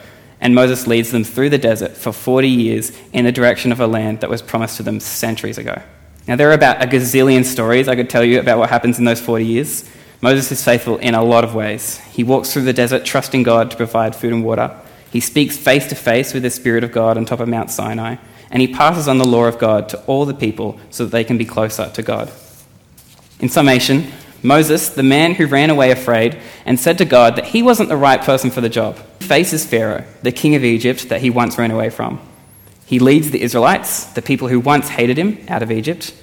and 0.41 0.55
Moses 0.55 0.87
leads 0.87 1.11
them 1.11 1.25
through 1.25 1.51
the 1.51 1.59
desert 1.59 1.97
for 1.97 2.13
40 2.13 2.49
years 2.49 2.93
in 3.13 3.25
the 3.25 3.33
direction 3.33 3.73
of 3.73 3.81
a 3.81 3.87
land 3.89 4.21
that 4.21 4.31
was 4.31 4.43
promised 4.43 4.77
to 4.77 4.85
them 4.85 5.01
centuries 5.01 5.59
ago. 5.59 5.83
Now, 6.29 6.37
there 6.37 6.51
are 6.51 6.55
about 6.55 6.81
a 6.81 6.87
gazillion 6.87 7.45
stories 7.45 7.89
I 7.89 7.97
could 7.97 8.09
tell 8.09 8.23
you 8.23 8.39
about 8.39 8.59
what 8.59 8.71
happens 8.71 9.01
in 9.01 9.05
those 9.05 9.21
40 9.21 9.45
years. 9.45 9.91
Moses 10.21 10.53
is 10.53 10.65
faithful 10.65 10.99
in 10.99 11.17
a 11.17 11.25
lot 11.25 11.43
of 11.43 11.53
ways. 11.53 11.99
He 12.13 12.23
walks 12.23 12.53
through 12.53 12.63
the 12.63 12.73
desert 12.73 13.05
trusting 13.05 13.43
God 13.43 13.73
to 13.73 13.77
provide 13.77 14.15
food 14.15 14.33
and 14.33 14.45
water. 14.45 14.79
He 15.11 15.19
speaks 15.19 15.57
face 15.57 15.89
to 15.89 15.97
face 15.97 16.33
with 16.33 16.45
the 16.45 16.51
Spirit 16.51 16.85
of 16.85 16.93
God 16.93 17.17
on 17.17 17.25
top 17.25 17.41
of 17.41 17.49
Mount 17.49 17.73
Sinai. 17.73 18.19
And 18.53 18.61
he 18.61 18.69
passes 18.69 19.09
on 19.09 19.19
the 19.19 19.27
law 19.27 19.47
of 19.47 19.59
God 19.59 19.89
to 19.89 20.01
all 20.05 20.27
the 20.27 20.35
people 20.35 20.79
so 20.91 21.05
that 21.05 21.11
they 21.11 21.25
can 21.25 21.39
be 21.39 21.45
closer 21.45 21.91
to 21.91 22.03
God. 22.03 22.31
In 23.41 23.49
summation, 23.49 24.13
Moses, 24.43 24.91
the 24.91 25.03
man 25.03 25.35
who 25.35 25.47
ran 25.47 25.71
away 25.71 25.91
afraid 25.91 26.39
and 26.67 26.79
said 26.79 26.99
to 26.99 27.05
God 27.05 27.37
that 27.37 27.47
he 27.47 27.63
wasn't 27.63 27.89
the 27.89 27.97
right 27.97 28.21
person 28.21 28.51
for 28.51 28.61
the 28.61 28.69
job, 28.69 28.97
faces 29.21 29.65
Pharaoh, 29.65 30.05
the 30.23 30.33
king 30.33 30.55
of 30.55 30.65
Egypt 30.65 31.09
that 31.09 31.23
he 31.23 31.31
once 31.31 31.59
ran 31.59 31.71
away 31.71 31.91
from. 31.91 32.21
He 32.85 32.99
leads 32.99 33.31
the 33.31 33.43
Israelites, 33.43 34.05
the 34.05 34.23
people 34.23 34.49
who 34.49 34.61
once 34.61 34.91
hated 34.91 35.17
him, 35.17 35.39
out 35.49 35.63
of 35.63 35.73
Egypt. 35.73 36.15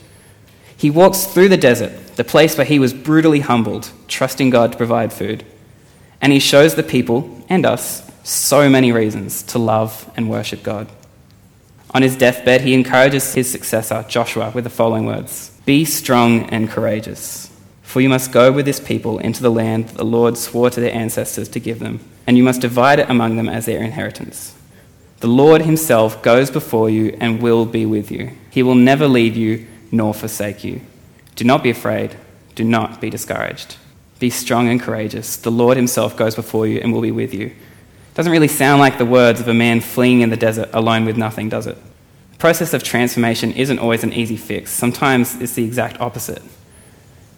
He 0.78 0.90
walks 0.90 1.26
through 1.26 1.50
the 1.50 1.58
desert, 1.58 2.16
the 2.16 2.24
place 2.24 2.58
where 2.58 2.66
he 2.66 2.78
was 2.78 2.94
brutally 2.94 3.40
humbled, 3.40 3.92
trusting 4.08 4.50
God 4.50 4.74
to 4.74 4.78
provide 4.78 5.12
food. 5.12 5.46
And 6.22 6.32
he 6.32 6.40
shows 6.40 6.76
the 6.76 6.84
people 6.84 7.44
and 7.50 7.66
us 7.66 8.10
so 8.24 8.70
many 8.70 8.92
reasons 8.92 9.42
to 9.44 9.60
love 9.60 10.12
and 10.16 10.30
worship 10.30 10.62
God. 10.62 10.88
On 11.92 12.02
his 12.02 12.16
deathbed, 12.16 12.62
he 12.62 12.74
encourages 12.74 13.34
his 13.34 13.50
successor, 13.52 14.06
Joshua, 14.08 14.52
with 14.54 14.64
the 14.64 14.70
following 14.70 15.06
words 15.06 15.52
Be 15.66 15.86
strong 15.86 16.44
and 16.50 16.70
courageous. 16.70 17.52
For 17.82 18.02
you 18.02 18.10
must 18.10 18.32
go 18.32 18.52
with 18.52 18.66
this 18.66 18.80
people 18.80 19.18
into 19.18 19.42
the 19.42 19.50
land 19.50 19.88
that 19.88 19.98
the 19.98 20.06
Lord 20.06 20.38
swore 20.38 20.70
to 20.70 20.80
their 20.80 20.94
ancestors 20.94 21.50
to 21.50 21.60
give 21.60 21.80
them, 21.80 22.00
and 22.28 22.38
you 22.38 22.44
must 22.44 22.62
divide 22.62 23.00
it 23.00 23.10
among 23.10 23.36
them 23.36 23.50
as 23.50 23.66
their 23.66 23.82
inheritance. 23.82 24.56
The 25.22 25.28
Lord 25.28 25.64
himself 25.64 26.22
goes 26.22 26.52
before 26.52 26.90
you 26.90 27.18
and 27.20 27.42
will 27.42 27.66
be 27.66 27.86
with 27.86 28.12
you. 28.12 28.32
He 28.52 28.62
will 28.62 28.76
never 28.76 29.08
leave 29.08 29.36
you 29.36 29.66
nor 29.92 30.14
forsake 30.14 30.64
you. 30.64 30.82
Do 31.36 31.44
not 31.44 31.64
be 31.64 31.72
afraid. 31.72 32.16
Do 32.54 32.64
not 32.64 33.02
be 33.02 33.10
discouraged. 33.10 33.78
Be 34.20 34.30
strong 34.30 34.70
and 34.70 34.80
courageous. 34.80 35.36
The 35.36 35.50
Lord 35.50 35.76
himself 35.78 36.16
goes 36.16 36.36
before 36.36 36.68
you 36.68 36.80
and 36.80 36.94
will 36.94 37.02
be 37.02 37.12
with 37.12 37.34
you. 37.34 37.54
Doesn't 38.20 38.34
really 38.34 38.50
sound 38.50 38.82
like 38.82 38.98
the 38.98 39.06
words 39.06 39.40
of 39.40 39.48
a 39.48 39.54
man 39.54 39.80
fleeing 39.80 40.20
in 40.20 40.30
the 40.30 40.36
desert 40.36 40.68
alone 40.74 41.06
with 41.06 41.16
nothing, 41.16 41.48
does 41.48 41.68
it? 41.68 41.78
The 42.34 42.38
process 42.38 42.74
of 42.74 42.84
transformation 42.84 43.54
isn't 43.54 43.80
always 43.80 44.04
an 44.04 44.12
easy 44.12 44.36
fix. 44.36 44.72
Sometimes 44.72 45.40
it's 45.40 45.54
the 45.54 45.64
exact 45.64 46.02
opposite 46.02 46.44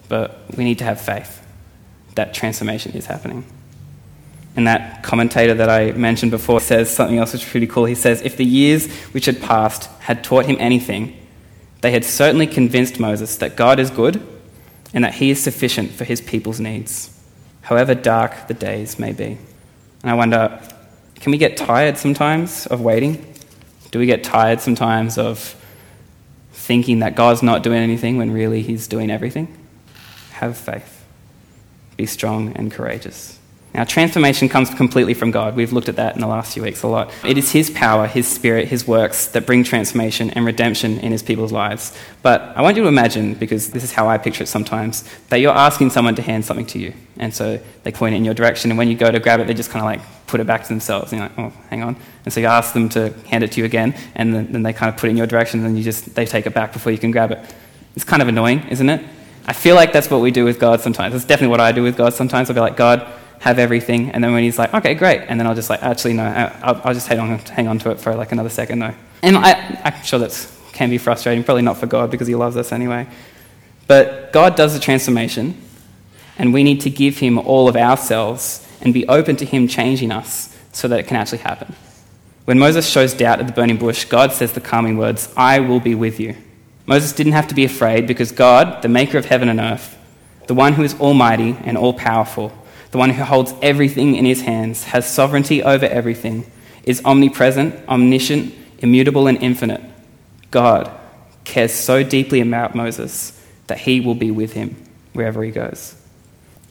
but 0.08 0.42
we 0.56 0.64
need 0.64 0.78
to 0.78 0.84
have 0.84 1.00
faith 1.00 1.40
that 2.16 2.34
transformation 2.34 2.90
is 2.92 3.06
happening. 3.06 3.44
And 4.56 4.66
that 4.66 5.04
commentator 5.04 5.54
that 5.54 5.70
I 5.70 5.92
mentioned 5.92 6.32
before 6.32 6.60
says 6.60 6.90
something 6.90 7.16
else 7.16 7.32
which 7.32 7.44
is 7.44 7.48
pretty 7.48 7.68
cool. 7.68 7.84
He 7.84 7.94
says, 7.94 8.20
If 8.20 8.36
the 8.36 8.44
years 8.44 8.92
which 9.12 9.26
had 9.26 9.40
passed 9.40 9.86
had 10.00 10.24
taught 10.24 10.46
him 10.46 10.56
anything, 10.58 11.16
they 11.80 11.92
had 11.92 12.04
certainly 12.04 12.48
convinced 12.48 12.98
Moses 12.98 13.36
that 13.36 13.54
God 13.54 13.78
is 13.78 13.88
good 13.88 14.20
and 14.92 15.04
that 15.04 15.14
he 15.14 15.30
is 15.30 15.40
sufficient 15.40 15.92
for 15.92 16.02
his 16.02 16.20
people's 16.20 16.58
needs, 16.58 17.16
however 17.60 17.94
dark 17.94 18.48
the 18.48 18.54
days 18.54 18.98
may 18.98 19.12
be. 19.12 19.38
And 20.02 20.10
I 20.10 20.14
wonder, 20.14 20.60
can 21.16 21.32
we 21.32 21.38
get 21.38 21.56
tired 21.56 21.98
sometimes 21.98 22.66
of 22.66 22.80
waiting? 22.80 23.34
Do 23.90 23.98
we 23.98 24.06
get 24.06 24.24
tired 24.24 24.60
sometimes 24.60 25.18
of 25.18 25.56
thinking 26.52 27.00
that 27.00 27.14
God's 27.14 27.42
not 27.42 27.62
doing 27.62 27.78
anything 27.78 28.16
when 28.16 28.30
really 28.30 28.62
he's 28.62 28.88
doing 28.88 29.10
everything? 29.10 29.58
have 30.42 30.56
faith. 30.56 31.04
Be 31.96 32.04
strong 32.04 32.52
and 32.56 32.72
courageous. 32.72 33.38
Now, 33.74 33.84
transformation 33.84 34.50
comes 34.50 34.68
completely 34.68 35.14
from 35.14 35.30
God. 35.30 35.56
We've 35.56 35.72
looked 35.72 35.88
at 35.88 35.96
that 35.96 36.14
in 36.14 36.20
the 36.20 36.26
last 36.26 36.52
few 36.52 36.62
weeks 36.62 36.82
a 36.82 36.88
lot. 36.88 37.10
It 37.24 37.38
is 37.38 37.52
His 37.52 37.70
power, 37.70 38.06
His 38.06 38.28
Spirit, 38.28 38.68
His 38.68 38.86
works 38.86 39.28
that 39.28 39.46
bring 39.46 39.64
transformation 39.64 40.28
and 40.30 40.44
redemption 40.44 40.98
in 40.98 41.10
His 41.10 41.22
people's 41.22 41.52
lives. 41.52 41.96
But 42.20 42.42
I 42.54 42.60
want 42.60 42.76
you 42.76 42.82
to 42.82 42.88
imagine, 42.88 43.32
because 43.32 43.70
this 43.70 43.82
is 43.82 43.92
how 43.92 44.08
I 44.08 44.18
picture 44.18 44.44
it 44.44 44.48
sometimes, 44.48 45.08
that 45.30 45.38
you're 45.38 45.56
asking 45.56 45.88
someone 45.88 46.14
to 46.16 46.22
hand 46.22 46.44
something 46.44 46.66
to 46.66 46.78
you. 46.78 46.92
And 47.16 47.32
so 47.32 47.60
they 47.82 47.92
point 47.92 48.14
it 48.14 48.18
in 48.18 48.26
your 48.26 48.34
direction, 48.34 48.70
and 48.70 48.76
when 48.76 48.88
you 48.88 48.94
go 48.94 49.10
to 49.10 49.18
grab 49.18 49.40
it, 49.40 49.46
they 49.46 49.54
just 49.54 49.70
kind 49.70 49.82
of 49.82 49.86
like 49.86 50.26
put 50.26 50.40
it 50.40 50.46
back 50.46 50.62
to 50.64 50.68
themselves. 50.68 51.12
And 51.12 51.20
you're 51.20 51.28
like, 51.30 51.38
oh, 51.38 51.58
hang 51.70 51.82
on. 51.82 51.96
And 52.26 52.32
so 52.32 52.40
you 52.40 52.46
ask 52.46 52.74
them 52.74 52.90
to 52.90 53.14
hand 53.28 53.42
it 53.42 53.52
to 53.52 53.60
you 53.60 53.64
again, 53.64 53.94
and 54.14 54.34
then, 54.34 54.52
then 54.52 54.62
they 54.62 54.74
kind 54.74 54.92
of 54.92 55.00
put 55.00 55.06
it 55.06 55.12
in 55.12 55.16
your 55.16 55.26
direction, 55.26 55.60
and 55.60 55.68
then 55.68 55.76
you 55.78 55.82
just, 55.82 56.14
they 56.14 56.26
take 56.26 56.46
it 56.46 56.52
back 56.52 56.74
before 56.74 56.92
you 56.92 56.98
can 56.98 57.10
grab 57.10 57.30
it. 57.30 57.38
It's 57.96 58.04
kind 58.04 58.20
of 58.20 58.28
annoying, 58.28 58.68
isn't 58.68 58.88
it? 58.88 59.02
I 59.46 59.54
feel 59.54 59.74
like 59.76 59.92
that's 59.92 60.10
what 60.10 60.20
we 60.20 60.30
do 60.30 60.44
with 60.44 60.60
God 60.60 60.82
sometimes. 60.82 61.14
That's 61.14 61.24
definitely 61.24 61.52
what 61.52 61.60
I 61.60 61.72
do 61.72 61.82
with 61.82 61.96
God 61.96 62.12
sometimes. 62.12 62.50
I'll 62.50 62.54
be 62.54 62.60
like, 62.60 62.76
God, 62.76 63.06
have 63.42 63.58
everything. 63.58 64.12
And 64.12 64.22
then 64.22 64.32
when 64.32 64.44
he's 64.44 64.56
like, 64.56 64.72
okay, 64.72 64.94
great. 64.94 65.22
And 65.22 65.38
then 65.38 65.48
I'll 65.48 65.54
just 65.56 65.68
like, 65.68 65.82
actually, 65.82 66.12
no, 66.12 66.22
I'll, 66.22 66.80
I'll 66.84 66.94
just 66.94 67.08
hang 67.08 67.18
on, 67.18 67.38
hang 67.40 67.66
on 67.66 67.80
to 67.80 67.90
it 67.90 67.98
for 67.98 68.14
like 68.14 68.30
another 68.30 68.48
second, 68.48 68.78
though. 68.78 68.94
And 69.20 69.36
I, 69.36 69.80
I'm 69.84 70.04
sure 70.04 70.20
that 70.20 70.48
can 70.72 70.90
be 70.90 70.98
frustrating, 70.98 71.42
probably 71.42 71.62
not 71.62 71.76
for 71.76 71.86
God 71.86 72.08
because 72.08 72.28
he 72.28 72.36
loves 72.36 72.56
us 72.56 72.70
anyway. 72.70 73.08
But 73.88 74.32
God 74.32 74.54
does 74.54 74.74
the 74.74 74.78
transformation, 74.78 75.60
and 76.38 76.54
we 76.54 76.62
need 76.62 76.82
to 76.82 76.90
give 76.90 77.18
him 77.18 77.36
all 77.36 77.68
of 77.68 77.74
ourselves 77.74 78.64
and 78.80 78.94
be 78.94 79.08
open 79.08 79.34
to 79.36 79.44
him 79.44 79.66
changing 79.66 80.12
us 80.12 80.56
so 80.70 80.86
that 80.86 81.00
it 81.00 81.08
can 81.08 81.16
actually 81.16 81.38
happen. 81.38 81.74
When 82.44 82.60
Moses 82.60 82.88
shows 82.88 83.12
doubt 83.12 83.40
at 83.40 83.48
the 83.48 83.52
burning 83.52 83.76
bush, 83.76 84.04
God 84.04 84.30
says 84.30 84.52
the 84.52 84.60
calming 84.60 84.96
words, 84.96 85.28
I 85.36 85.58
will 85.58 85.80
be 85.80 85.96
with 85.96 86.20
you. 86.20 86.36
Moses 86.86 87.12
didn't 87.12 87.32
have 87.32 87.48
to 87.48 87.56
be 87.56 87.64
afraid 87.64 88.06
because 88.06 88.30
God, 88.30 88.82
the 88.82 88.88
maker 88.88 89.18
of 89.18 89.24
heaven 89.24 89.48
and 89.48 89.58
earth, 89.58 89.98
the 90.46 90.54
one 90.54 90.74
who 90.74 90.84
is 90.84 90.94
almighty 91.00 91.56
and 91.64 91.76
all 91.76 91.92
powerful, 91.92 92.52
the 92.92 92.98
one 92.98 93.10
who 93.10 93.24
holds 93.24 93.52
everything 93.60 94.14
in 94.14 94.24
his 94.24 94.42
hands, 94.42 94.84
has 94.84 95.12
sovereignty 95.12 95.62
over 95.62 95.86
everything, 95.86 96.50
is 96.84 97.02
omnipresent, 97.04 97.88
omniscient, 97.88 98.54
immutable, 98.78 99.26
and 99.26 99.42
infinite. 99.42 99.82
God 100.50 100.90
cares 101.44 101.72
so 101.72 102.02
deeply 102.02 102.40
about 102.40 102.74
Moses 102.74 103.38
that 103.66 103.78
he 103.78 104.00
will 104.00 104.14
be 104.14 104.30
with 104.30 104.52
him 104.52 104.76
wherever 105.12 105.42
he 105.42 105.50
goes. 105.50 105.96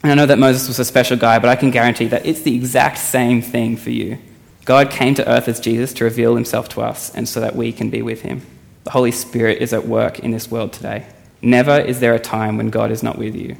And 0.02 0.12
I 0.12 0.14
know 0.14 0.26
that 0.26 0.38
Moses 0.38 0.68
was 0.68 0.78
a 0.78 0.84
special 0.84 1.16
guy, 1.16 1.38
but 1.38 1.50
I 1.50 1.56
can 1.56 1.70
guarantee 1.70 2.06
that 2.06 2.26
it's 2.26 2.42
the 2.42 2.54
exact 2.54 2.98
same 2.98 3.42
thing 3.42 3.76
for 3.76 3.90
you. 3.90 4.18
God 4.64 4.90
came 4.90 5.14
to 5.16 5.28
earth 5.28 5.48
as 5.48 5.60
Jesus 5.60 5.92
to 5.94 6.04
reveal 6.04 6.36
himself 6.36 6.68
to 6.70 6.82
us 6.82 7.12
and 7.14 7.28
so 7.28 7.40
that 7.40 7.56
we 7.56 7.72
can 7.72 7.90
be 7.90 8.02
with 8.02 8.22
him. 8.22 8.42
The 8.84 8.90
Holy 8.90 9.10
Spirit 9.10 9.58
is 9.58 9.72
at 9.72 9.86
work 9.86 10.20
in 10.20 10.30
this 10.30 10.50
world 10.50 10.72
today. 10.72 11.06
Never 11.40 11.78
is 11.78 12.00
there 12.00 12.14
a 12.14 12.20
time 12.20 12.56
when 12.56 12.70
God 12.70 12.92
is 12.92 13.02
not 13.02 13.18
with 13.18 13.34
you. 13.34 13.56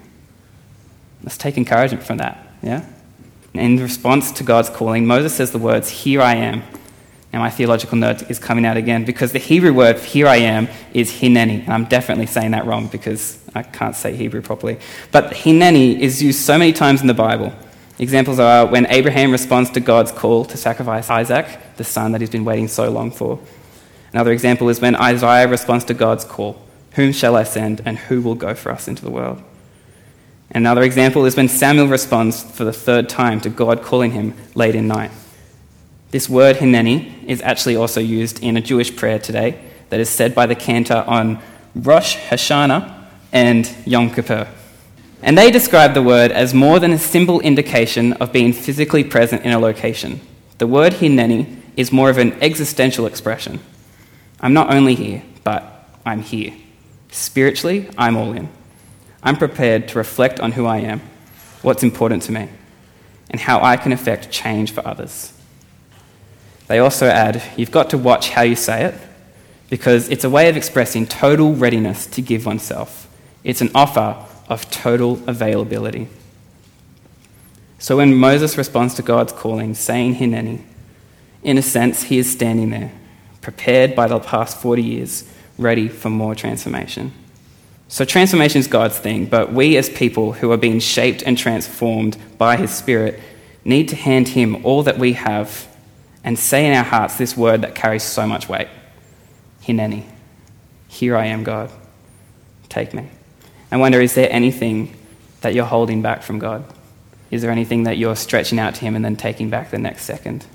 Let's 1.22 1.37
take 1.37 1.57
encouragement 1.57 2.05
from 2.05 2.18
that, 2.18 2.44
yeah? 2.62 2.85
In 3.55 3.79
response 3.79 4.33
to 4.33 4.44
God's 4.44 4.70
calling, 4.70 5.07
Moses 5.07 5.35
says 5.35 5.51
the 5.51 5.59
words, 5.59 5.88
Here 5.88 6.22
I 6.22 6.37
am. 6.37 6.62
Now, 7.33 7.40
my 7.40 7.51
theological 7.51 7.96
note 7.96 8.31
is 8.31 8.38
coming 8.38 8.66
out 8.66 8.77
again 8.77 9.05
because 9.05 9.33
the 9.33 9.38
Hebrew 9.38 9.72
word 9.72 9.98
here 9.98 10.27
I 10.27 10.37
am 10.37 10.68
is 10.92 11.11
hineni. 11.11 11.62
And 11.64 11.70
I'm 11.70 11.87
definitely 11.87 12.27
saying 12.27 12.51
that 12.51 12.66
wrong 12.66 12.88
because 12.88 13.38
I 13.55 13.62
can't 13.62 13.96
say 13.96 14.14
Hebrew 14.14 14.42
properly. 14.42 14.79
But 15.12 15.33
hineni 15.33 15.98
is 15.98 16.22
used 16.22 16.40
so 16.40 16.59
many 16.59 16.75
times 16.75 17.01
in 17.01 17.07
the 17.07 17.14
Bible. 17.14 17.55
Examples 17.98 18.38
are 18.38 18.66
when 18.66 18.87
Abraham 18.90 19.33
responds 19.33 19.70
to 19.70 19.81
God's 19.81 20.12
call 20.12 20.44
to 20.46 20.59
sacrifice 20.59 21.09
Isaac, 21.09 21.46
the 21.77 21.85
son 21.85 22.12
that 22.12 22.20
he's 22.20 22.31
been 22.31 22.44
waiting 22.44 22.68
so 22.68 22.90
long 22.90 23.11
for. 23.11 23.38
Another 24.12 24.33
example 24.33 24.68
is 24.68 24.81
when 24.81 24.94
Isaiah 24.96 25.48
responds 25.48 25.85
to 25.87 25.94
God's 25.94 26.25
call 26.25 26.61
Whom 26.92 27.12
shall 27.12 27.37
I 27.37 27.44
send, 27.44 27.81
and 27.87 27.96
who 27.96 28.20
will 28.20 28.35
go 28.35 28.55
for 28.55 28.70
us 28.72 28.88
into 28.88 29.03
the 29.03 29.11
world? 29.11 29.42
Another 30.54 30.82
example 30.82 31.24
is 31.24 31.34
when 31.34 31.48
Samuel 31.48 31.88
responds 31.88 32.42
for 32.42 32.64
the 32.64 32.72
third 32.72 33.08
time 33.08 33.40
to 33.40 33.48
God 33.48 33.82
calling 33.82 34.12
him 34.12 34.34
late 34.54 34.74
in 34.74 34.86
night. 34.86 35.10
This 36.10 36.28
word, 36.28 36.56
hineni, 36.56 37.24
is 37.24 37.40
actually 37.40 37.74
also 37.74 38.00
used 38.00 38.42
in 38.42 38.58
a 38.58 38.60
Jewish 38.60 38.94
prayer 38.94 39.18
today 39.18 39.58
that 39.88 39.98
is 39.98 40.10
said 40.10 40.34
by 40.34 40.44
the 40.44 40.54
cantor 40.54 41.04
on 41.06 41.40
Rosh 41.74 42.16
Hashanah 42.16 43.06
and 43.32 43.74
Yom 43.86 44.10
Kippur. 44.10 44.46
And 45.22 45.38
they 45.38 45.50
describe 45.50 45.94
the 45.94 46.02
word 46.02 46.30
as 46.32 46.52
more 46.52 46.78
than 46.78 46.92
a 46.92 46.98
simple 46.98 47.40
indication 47.40 48.12
of 48.14 48.30
being 48.30 48.52
physically 48.52 49.04
present 49.04 49.42
in 49.42 49.52
a 49.52 49.58
location. 49.58 50.20
The 50.58 50.66
word 50.66 50.94
hineni 50.94 51.60
is 51.78 51.92
more 51.92 52.10
of 52.10 52.18
an 52.18 52.32
existential 52.42 53.06
expression. 53.06 53.60
I'm 54.40 54.52
not 54.52 54.70
only 54.70 54.94
here, 54.94 55.22
but 55.44 55.88
I'm 56.04 56.20
here. 56.20 56.52
Spiritually, 57.10 57.88
I'm 57.96 58.16
all 58.16 58.32
in. 58.32 58.50
I'm 59.22 59.37
prepared 59.37 59.88
to 59.88 59.98
reflect 59.98 60.40
on 60.40 60.52
who 60.52 60.66
I 60.66 60.78
am, 60.78 61.00
what's 61.62 61.82
important 61.82 62.24
to 62.24 62.32
me, 62.32 62.48
and 63.30 63.40
how 63.40 63.62
I 63.62 63.76
can 63.76 63.92
affect 63.92 64.30
change 64.30 64.72
for 64.72 64.87
others. 64.87 65.32
They 66.66 66.78
also 66.78 67.06
add, 67.06 67.42
you've 67.56 67.70
got 67.70 67.90
to 67.90 67.98
watch 67.98 68.30
how 68.30 68.42
you 68.42 68.56
say 68.56 68.85
it, 68.85 68.94
because 69.70 70.08
it's 70.08 70.24
a 70.24 70.30
way 70.30 70.48
of 70.48 70.56
expressing 70.56 71.06
total 71.06 71.54
readiness 71.54 72.06
to 72.06 72.22
give 72.22 72.46
oneself. 72.46 73.08
It's 73.44 73.61
an 73.61 73.70
offer 73.74 74.24
of 74.48 74.70
total 74.70 75.20
availability. 75.26 76.08
So 77.78 77.96
when 77.96 78.14
Moses 78.14 78.58
responds 78.58 78.94
to 78.94 79.02
God's 79.02 79.32
calling, 79.32 79.74
saying 79.74 80.16
Hineni, 80.16 80.62
in 81.42 81.58
a 81.58 81.62
sense, 81.62 82.04
he 82.04 82.18
is 82.18 82.30
standing 82.30 82.70
there, 82.70 82.92
prepared 83.40 83.94
by 83.96 84.06
the 84.06 84.20
past 84.20 84.56
40 84.58 84.82
years, 84.82 85.28
ready 85.58 85.88
for 85.88 86.08
more 86.08 86.35
transformation. 86.35 87.12
So, 87.92 88.07
transformation 88.07 88.59
is 88.59 88.68
God's 88.68 88.98
thing, 88.98 89.26
but 89.26 89.52
we 89.52 89.76
as 89.76 89.90
people 89.90 90.33
who 90.33 90.50
are 90.50 90.57
being 90.57 90.81
shaped 90.81 91.22
and 91.24 91.37
transformed 91.37 92.16
by 92.38 92.57
His 92.57 92.70
Spirit 92.70 93.20
need 93.66 93.90
to 93.90 93.96
hand 93.96 94.28
Him 94.28 94.64
all 94.64 94.85
that 94.85 94.98
we 94.98 95.12
have 95.12 95.68
and 96.24 96.38
say 96.38 96.66
in 96.66 96.72
our 96.72 96.85
hearts 96.85 97.18
this 97.18 97.37
word 97.37 97.61
that 97.61 97.74
carries 97.74 98.02
so 98.02 98.26
much 98.26 98.48
weight 98.48 98.68
Hineni. 99.62 100.05
Here 100.88 101.14
I 101.14 101.26
am, 101.26 101.44
God. 101.44 101.70
Take 102.70 102.94
me. 102.94 103.11
I 103.70 103.76
wonder, 103.76 104.00
is 104.00 104.14
there 104.14 104.33
anything 104.33 104.96
that 105.42 105.52
you're 105.52 105.66
holding 105.66 106.00
back 106.00 106.22
from 106.22 106.38
God? 106.38 106.64
Is 107.31 107.42
there 107.42 107.50
anything 107.50 107.83
that 107.83 107.98
you're 107.98 108.16
stretching 108.16 108.59
out 108.59 108.74
to 108.76 108.81
Him 108.81 108.96
and 108.96 109.05
then 109.05 109.16
taking 109.16 109.50
back 109.50 109.70
the 109.70 109.76
next 109.76 110.05
second? 110.05 110.46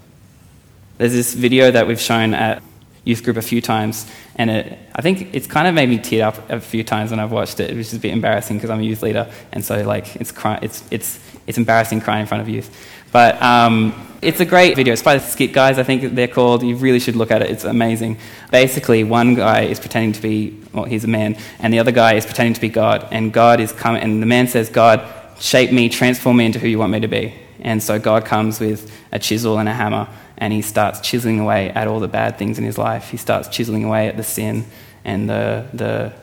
There's 0.97 1.13
this 1.13 1.35
video 1.35 1.69
that 1.69 1.85
we've 1.85 2.01
shown 2.01 2.33
at 2.33 2.63
youth 3.07 3.23
group 3.23 3.37
a 3.37 3.41
few 3.41 3.61
times, 3.61 4.05
and 4.35 4.49
it, 4.49 4.77
I 4.93 5.01
think 5.01 5.33
it's 5.33 5.47
kind 5.47 5.67
of 5.67 5.73
made 5.73 5.89
me 5.89 5.97
tear 5.97 6.27
up 6.27 6.49
a 6.49 6.59
few 6.59 6.83
times 6.83 7.11
when 7.11 7.19
I've 7.19 7.31
watched 7.31 7.59
it, 7.59 7.69
which 7.75 7.87
is 7.87 7.93
a 7.93 7.99
bit 7.99 8.11
embarrassing 8.11 8.57
because 8.57 8.69
I'm 8.69 8.79
a 8.79 8.83
youth 8.83 9.01
leader, 9.01 9.31
and 9.53 9.63
so 9.63 9.81
like 9.83 10.15
it's 10.17 10.31
cry- 10.31 10.59
it's 10.61 10.83
it's 10.91 11.19
it's 11.47 11.57
embarrassing 11.57 12.01
crying 12.01 12.21
in 12.21 12.27
front 12.27 12.41
of 12.41 12.49
youth. 12.49 12.69
But 13.13 13.41
um, 13.41 13.93
it's 14.21 14.41
a 14.41 14.45
great 14.45 14.75
video. 14.75 14.91
It's 14.91 15.01
by 15.01 15.17
the 15.17 15.23
Skit 15.23 15.53
Guys, 15.53 15.79
I 15.79 15.83
think 15.83 16.13
they're 16.13 16.27
called. 16.27 16.61
You 16.63 16.75
really 16.75 16.99
should 16.99 17.15
look 17.15 17.31
at 17.31 17.41
it. 17.41 17.49
It's 17.49 17.63
amazing. 17.63 18.17
Basically, 18.51 19.05
one 19.05 19.35
guy 19.35 19.61
is 19.61 19.79
pretending 19.79 20.11
to 20.11 20.21
be 20.21 20.59
well, 20.73 20.83
he's 20.83 21.05
a 21.05 21.07
man, 21.07 21.37
and 21.59 21.73
the 21.73 21.79
other 21.79 21.93
guy 21.93 22.13
is 22.13 22.25
pretending 22.25 22.53
to 22.53 22.61
be 22.61 22.69
God, 22.69 23.07
and 23.11 23.31
God 23.31 23.61
is 23.61 23.71
coming, 23.71 24.03
and 24.03 24.21
the 24.21 24.27
man 24.27 24.47
says, 24.47 24.69
"God, 24.69 25.07
shape 25.39 25.71
me, 25.71 25.87
transform 25.87 26.37
me 26.37 26.45
into 26.45 26.59
who 26.59 26.67
you 26.67 26.77
want 26.77 26.91
me 26.91 26.99
to 26.99 27.07
be." 27.07 27.33
And 27.59 27.81
so 27.81 27.99
God 27.99 28.25
comes 28.25 28.59
with 28.59 28.91
a 29.11 29.19
chisel 29.19 29.57
and 29.57 29.67
a 29.67 29.73
hammer 29.73 30.07
and 30.37 30.53
he 30.53 30.61
starts 30.61 30.99
chiseling 30.99 31.39
away 31.39 31.69
at 31.71 31.87
all 31.87 31.99
the 31.99 32.07
bad 32.07 32.37
things 32.37 32.59
in 32.59 32.63
his 32.63 32.77
life. 32.77 33.09
He 33.09 33.17
starts 33.17 33.47
chiseling 33.47 33.83
away 33.83 34.07
at 34.07 34.17
the 34.17 34.23
sin 34.23 34.65
and 35.03 35.29
the, 35.29 35.65
the, 35.73 36.13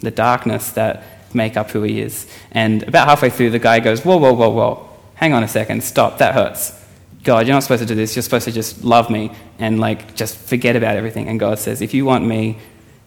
the 0.00 0.10
darkness 0.10 0.70
that 0.70 1.02
make 1.34 1.56
up 1.56 1.70
who 1.70 1.82
he 1.82 2.00
is. 2.00 2.28
And 2.52 2.84
about 2.84 3.08
halfway 3.08 3.30
through, 3.30 3.50
the 3.50 3.58
guy 3.58 3.80
goes, 3.80 4.04
Whoa, 4.04 4.16
whoa, 4.16 4.32
whoa, 4.32 4.50
whoa. 4.50 4.88
Hang 5.16 5.32
on 5.32 5.42
a 5.42 5.48
second. 5.48 5.82
Stop. 5.82 6.18
That 6.18 6.34
hurts. 6.34 6.80
God, 7.24 7.46
you're 7.46 7.54
not 7.54 7.62
supposed 7.62 7.82
to 7.82 7.86
do 7.86 7.94
this. 7.94 8.14
You're 8.14 8.22
supposed 8.22 8.44
to 8.44 8.52
just 8.52 8.84
love 8.84 9.10
me 9.10 9.32
and 9.58 9.80
like 9.80 10.14
just 10.14 10.36
forget 10.36 10.76
about 10.76 10.96
everything. 10.96 11.28
And 11.28 11.40
God 11.40 11.58
says, 11.58 11.80
if 11.80 11.94
you 11.94 12.04
want 12.04 12.24
me 12.26 12.58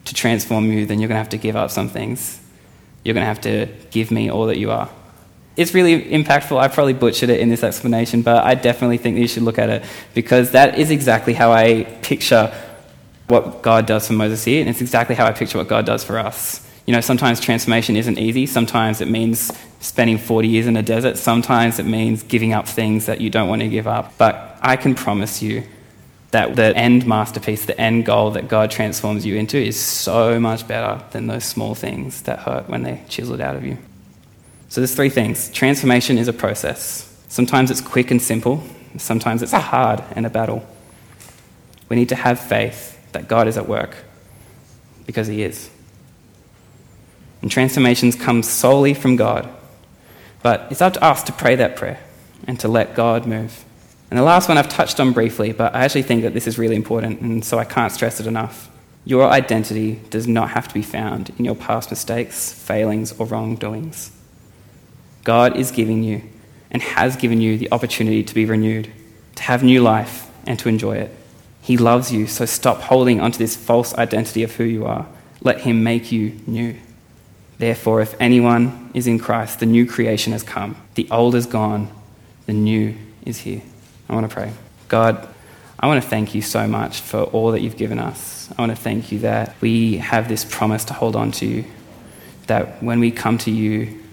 to 0.04 0.14
transform 0.14 0.70
you, 0.72 0.86
then 0.86 0.98
you're 0.98 1.08
going 1.08 1.16
to 1.16 1.22
have 1.22 1.28
to 1.30 1.38
give 1.38 1.54
up 1.54 1.70
some 1.70 1.88
things. 1.88 2.40
You're 3.04 3.14
going 3.14 3.22
to 3.22 3.28
have 3.28 3.40
to 3.42 3.68
give 3.90 4.10
me 4.10 4.30
all 4.30 4.46
that 4.46 4.58
you 4.58 4.70
are 4.70 4.90
it's 5.58 5.74
really 5.74 6.04
impactful. 6.04 6.56
I 6.56 6.68
probably 6.68 6.92
butchered 6.92 7.30
it 7.30 7.40
in 7.40 7.48
this 7.48 7.64
explanation, 7.64 8.22
but 8.22 8.44
I 8.44 8.54
definitely 8.54 8.96
think 8.96 9.16
that 9.16 9.20
you 9.20 9.26
should 9.26 9.42
look 9.42 9.58
at 9.58 9.68
it 9.68 9.84
because 10.14 10.52
that 10.52 10.78
is 10.78 10.92
exactly 10.92 11.34
how 11.34 11.50
I 11.50 11.82
picture 12.00 12.54
what 13.26 13.60
God 13.60 13.84
does 13.84 14.06
for 14.06 14.12
Moses 14.12 14.44
here, 14.44 14.60
and 14.60 14.70
it's 14.70 14.80
exactly 14.80 15.16
how 15.16 15.26
I 15.26 15.32
picture 15.32 15.58
what 15.58 15.66
God 15.66 15.84
does 15.84 16.04
for 16.04 16.16
us. 16.16 16.64
You 16.86 16.94
know, 16.94 17.00
sometimes 17.00 17.40
transformation 17.40 17.96
isn't 17.96 18.18
easy. 18.18 18.46
Sometimes 18.46 19.00
it 19.00 19.08
means 19.08 19.52
spending 19.80 20.16
40 20.16 20.46
years 20.46 20.68
in 20.68 20.76
a 20.76 20.82
desert. 20.82 21.18
Sometimes 21.18 21.80
it 21.80 21.86
means 21.86 22.22
giving 22.22 22.52
up 22.52 22.68
things 22.68 23.06
that 23.06 23.20
you 23.20 23.28
don't 23.28 23.48
want 23.48 23.60
to 23.60 23.68
give 23.68 23.88
up. 23.88 24.16
But 24.16 24.56
I 24.62 24.76
can 24.76 24.94
promise 24.94 25.42
you 25.42 25.64
that 26.30 26.54
the 26.54 26.74
end 26.76 27.04
masterpiece, 27.04 27.66
the 27.66 27.78
end 27.78 28.06
goal 28.06 28.30
that 28.30 28.48
God 28.48 28.70
transforms 28.70 29.26
you 29.26 29.34
into 29.34 29.58
is 29.58 29.78
so 29.78 30.38
much 30.38 30.68
better 30.68 31.04
than 31.10 31.26
those 31.26 31.44
small 31.44 31.74
things 31.74 32.22
that 32.22 32.38
hurt 32.38 32.68
when 32.68 32.84
they're 32.84 33.04
chiseled 33.08 33.40
out 33.40 33.56
of 33.56 33.64
you. 33.64 33.76
So 34.68 34.80
there's 34.80 34.94
three 34.94 35.10
things. 35.10 35.50
Transformation 35.50 36.18
is 36.18 36.28
a 36.28 36.32
process. 36.32 37.04
Sometimes 37.28 37.70
it's 37.70 37.80
quick 37.80 38.10
and 38.10 38.20
simple, 38.20 38.62
sometimes 38.96 39.42
it's 39.42 39.52
hard 39.52 40.02
and 40.12 40.26
a 40.26 40.30
battle. 40.30 40.66
We 41.88 41.96
need 41.96 42.08
to 42.10 42.14
have 42.14 42.38
faith 42.38 42.98
that 43.12 43.28
God 43.28 43.48
is 43.48 43.56
at 43.56 43.68
work 43.68 43.96
because 45.06 45.26
He 45.26 45.42
is. 45.42 45.70
And 47.40 47.50
transformations 47.50 48.16
come 48.16 48.42
solely 48.42 48.94
from 48.94 49.16
God. 49.16 49.48
But 50.42 50.68
it's 50.70 50.82
up 50.82 50.94
to 50.94 51.04
us 51.04 51.22
to 51.24 51.32
pray 51.32 51.56
that 51.56 51.76
prayer 51.76 52.00
and 52.46 52.58
to 52.60 52.68
let 52.68 52.94
God 52.94 53.26
move. 53.26 53.64
And 54.10 54.18
the 54.18 54.22
last 54.22 54.48
one 54.48 54.56
I've 54.58 54.68
touched 54.68 55.00
on 55.00 55.12
briefly, 55.12 55.52
but 55.52 55.74
I 55.74 55.84
actually 55.84 56.02
think 56.02 56.22
that 56.22 56.32
this 56.32 56.46
is 56.46 56.58
really 56.58 56.76
important, 56.76 57.20
and 57.20 57.44
so 57.44 57.58
I 57.58 57.64
can't 57.64 57.92
stress 57.92 58.20
it 58.20 58.26
enough. 58.26 58.70
Your 59.04 59.28
identity 59.28 60.00
does 60.10 60.26
not 60.26 60.50
have 60.50 60.68
to 60.68 60.74
be 60.74 60.82
found 60.82 61.30
in 61.38 61.44
your 61.44 61.54
past 61.54 61.90
mistakes, 61.90 62.52
failings, 62.52 63.12
or 63.12 63.26
wrongdoings. 63.26 64.10
God 65.28 65.58
is 65.58 65.70
giving 65.70 66.02
you 66.02 66.22
and 66.70 66.80
has 66.80 67.14
given 67.14 67.38
you 67.38 67.58
the 67.58 67.70
opportunity 67.70 68.24
to 68.24 68.34
be 68.34 68.46
renewed, 68.46 68.90
to 69.34 69.42
have 69.42 69.62
new 69.62 69.82
life, 69.82 70.26
and 70.46 70.58
to 70.58 70.70
enjoy 70.70 70.96
it. 70.96 71.14
He 71.60 71.76
loves 71.76 72.10
you, 72.10 72.26
so 72.26 72.46
stop 72.46 72.80
holding 72.80 73.20
onto 73.20 73.36
this 73.36 73.54
false 73.54 73.92
identity 73.96 74.42
of 74.42 74.54
who 74.56 74.64
you 74.64 74.86
are. 74.86 75.06
Let 75.42 75.60
Him 75.60 75.84
make 75.84 76.10
you 76.10 76.40
new. 76.46 76.76
Therefore, 77.58 78.00
if 78.00 78.18
anyone 78.18 78.90
is 78.94 79.06
in 79.06 79.18
Christ, 79.18 79.60
the 79.60 79.66
new 79.66 79.84
creation 79.84 80.32
has 80.32 80.42
come. 80.42 80.76
The 80.94 81.06
old 81.10 81.34
is 81.34 81.44
gone, 81.44 81.90
the 82.46 82.54
new 82.54 82.94
is 83.26 83.40
here. 83.40 83.60
I 84.08 84.14
want 84.14 84.30
to 84.30 84.34
pray. 84.34 84.50
God, 84.88 85.28
I 85.78 85.88
want 85.88 86.02
to 86.02 86.08
thank 86.08 86.34
you 86.34 86.40
so 86.40 86.66
much 86.66 87.02
for 87.02 87.24
all 87.24 87.52
that 87.52 87.60
you've 87.60 87.76
given 87.76 87.98
us. 87.98 88.48
I 88.56 88.62
want 88.62 88.74
to 88.74 88.82
thank 88.82 89.12
you 89.12 89.18
that 89.18 89.56
we 89.60 89.98
have 89.98 90.26
this 90.26 90.46
promise 90.46 90.86
to 90.86 90.94
hold 90.94 91.16
on 91.16 91.32
to, 91.32 91.66
that 92.46 92.82
when 92.82 92.98
we 92.98 93.10
come 93.10 93.36
to 93.36 93.50
you, 93.50 94.07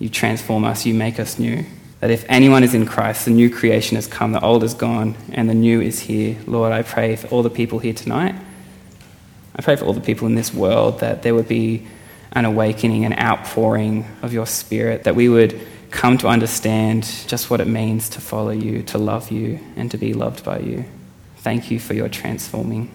you 0.00 0.08
transform 0.08 0.64
us, 0.64 0.84
you 0.84 0.94
make 0.94 1.20
us 1.20 1.38
new. 1.38 1.64
That 2.00 2.10
if 2.10 2.24
anyone 2.28 2.64
is 2.64 2.74
in 2.74 2.86
Christ, 2.86 3.26
the 3.26 3.30
new 3.30 3.50
creation 3.50 3.96
has 3.96 4.06
come, 4.06 4.32
the 4.32 4.40
old 4.40 4.64
is 4.64 4.74
gone, 4.74 5.14
and 5.32 5.48
the 5.48 5.54
new 5.54 5.80
is 5.80 6.00
here. 6.00 6.38
Lord, 6.46 6.72
I 6.72 6.82
pray 6.82 7.14
for 7.14 7.28
all 7.28 7.42
the 7.42 7.50
people 7.50 7.78
here 7.78 7.92
tonight. 7.92 8.34
I 9.54 9.62
pray 9.62 9.76
for 9.76 9.84
all 9.84 9.92
the 9.92 10.00
people 10.00 10.26
in 10.26 10.34
this 10.34 10.54
world 10.54 11.00
that 11.00 11.22
there 11.22 11.34
would 11.34 11.46
be 11.46 11.86
an 12.32 12.46
awakening, 12.46 13.04
an 13.04 13.12
outpouring 13.18 14.06
of 14.22 14.32
your 14.32 14.46
spirit, 14.46 15.04
that 15.04 15.14
we 15.14 15.28
would 15.28 15.60
come 15.90 16.16
to 16.18 16.28
understand 16.28 17.04
just 17.26 17.50
what 17.50 17.60
it 17.60 17.66
means 17.66 18.08
to 18.10 18.20
follow 18.20 18.50
you, 18.50 18.82
to 18.84 18.96
love 18.96 19.30
you, 19.30 19.60
and 19.76 19.90
to 19.90 19.98
be 19.98 20.14
loved 20.14 20.42
by 20.44 20.60
you. 20.60 20.84
Thank 21.38 21.70
you 21.70 21.78
for 21.78 21.92
your 21.92 22.08
transforming. 22.08 22.90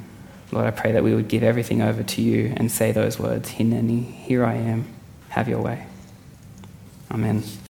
Lord, 0.51 0.65
I 0.65 0.71
pray 0.71 0.93
that 0.93 1.03
we 1.03 1.13
would 1.13 1.27
give 1.27 1.43
everything 1.43 1.81
over 1.81 2.01
to 2.01 2.21
you 2.21 2.53
and 2.57 2.71
say 2.71 2.91
those 2.91 3.19
words, 3.19 3.51
Hineni, 3.51 4.11
here 4.11 4.43
I 4.43 4.55
am, 4.55 4.87
have 5.29 5.47
your 5.47 5.61
way. 5.61 5.85
Amen. 7.11 7.43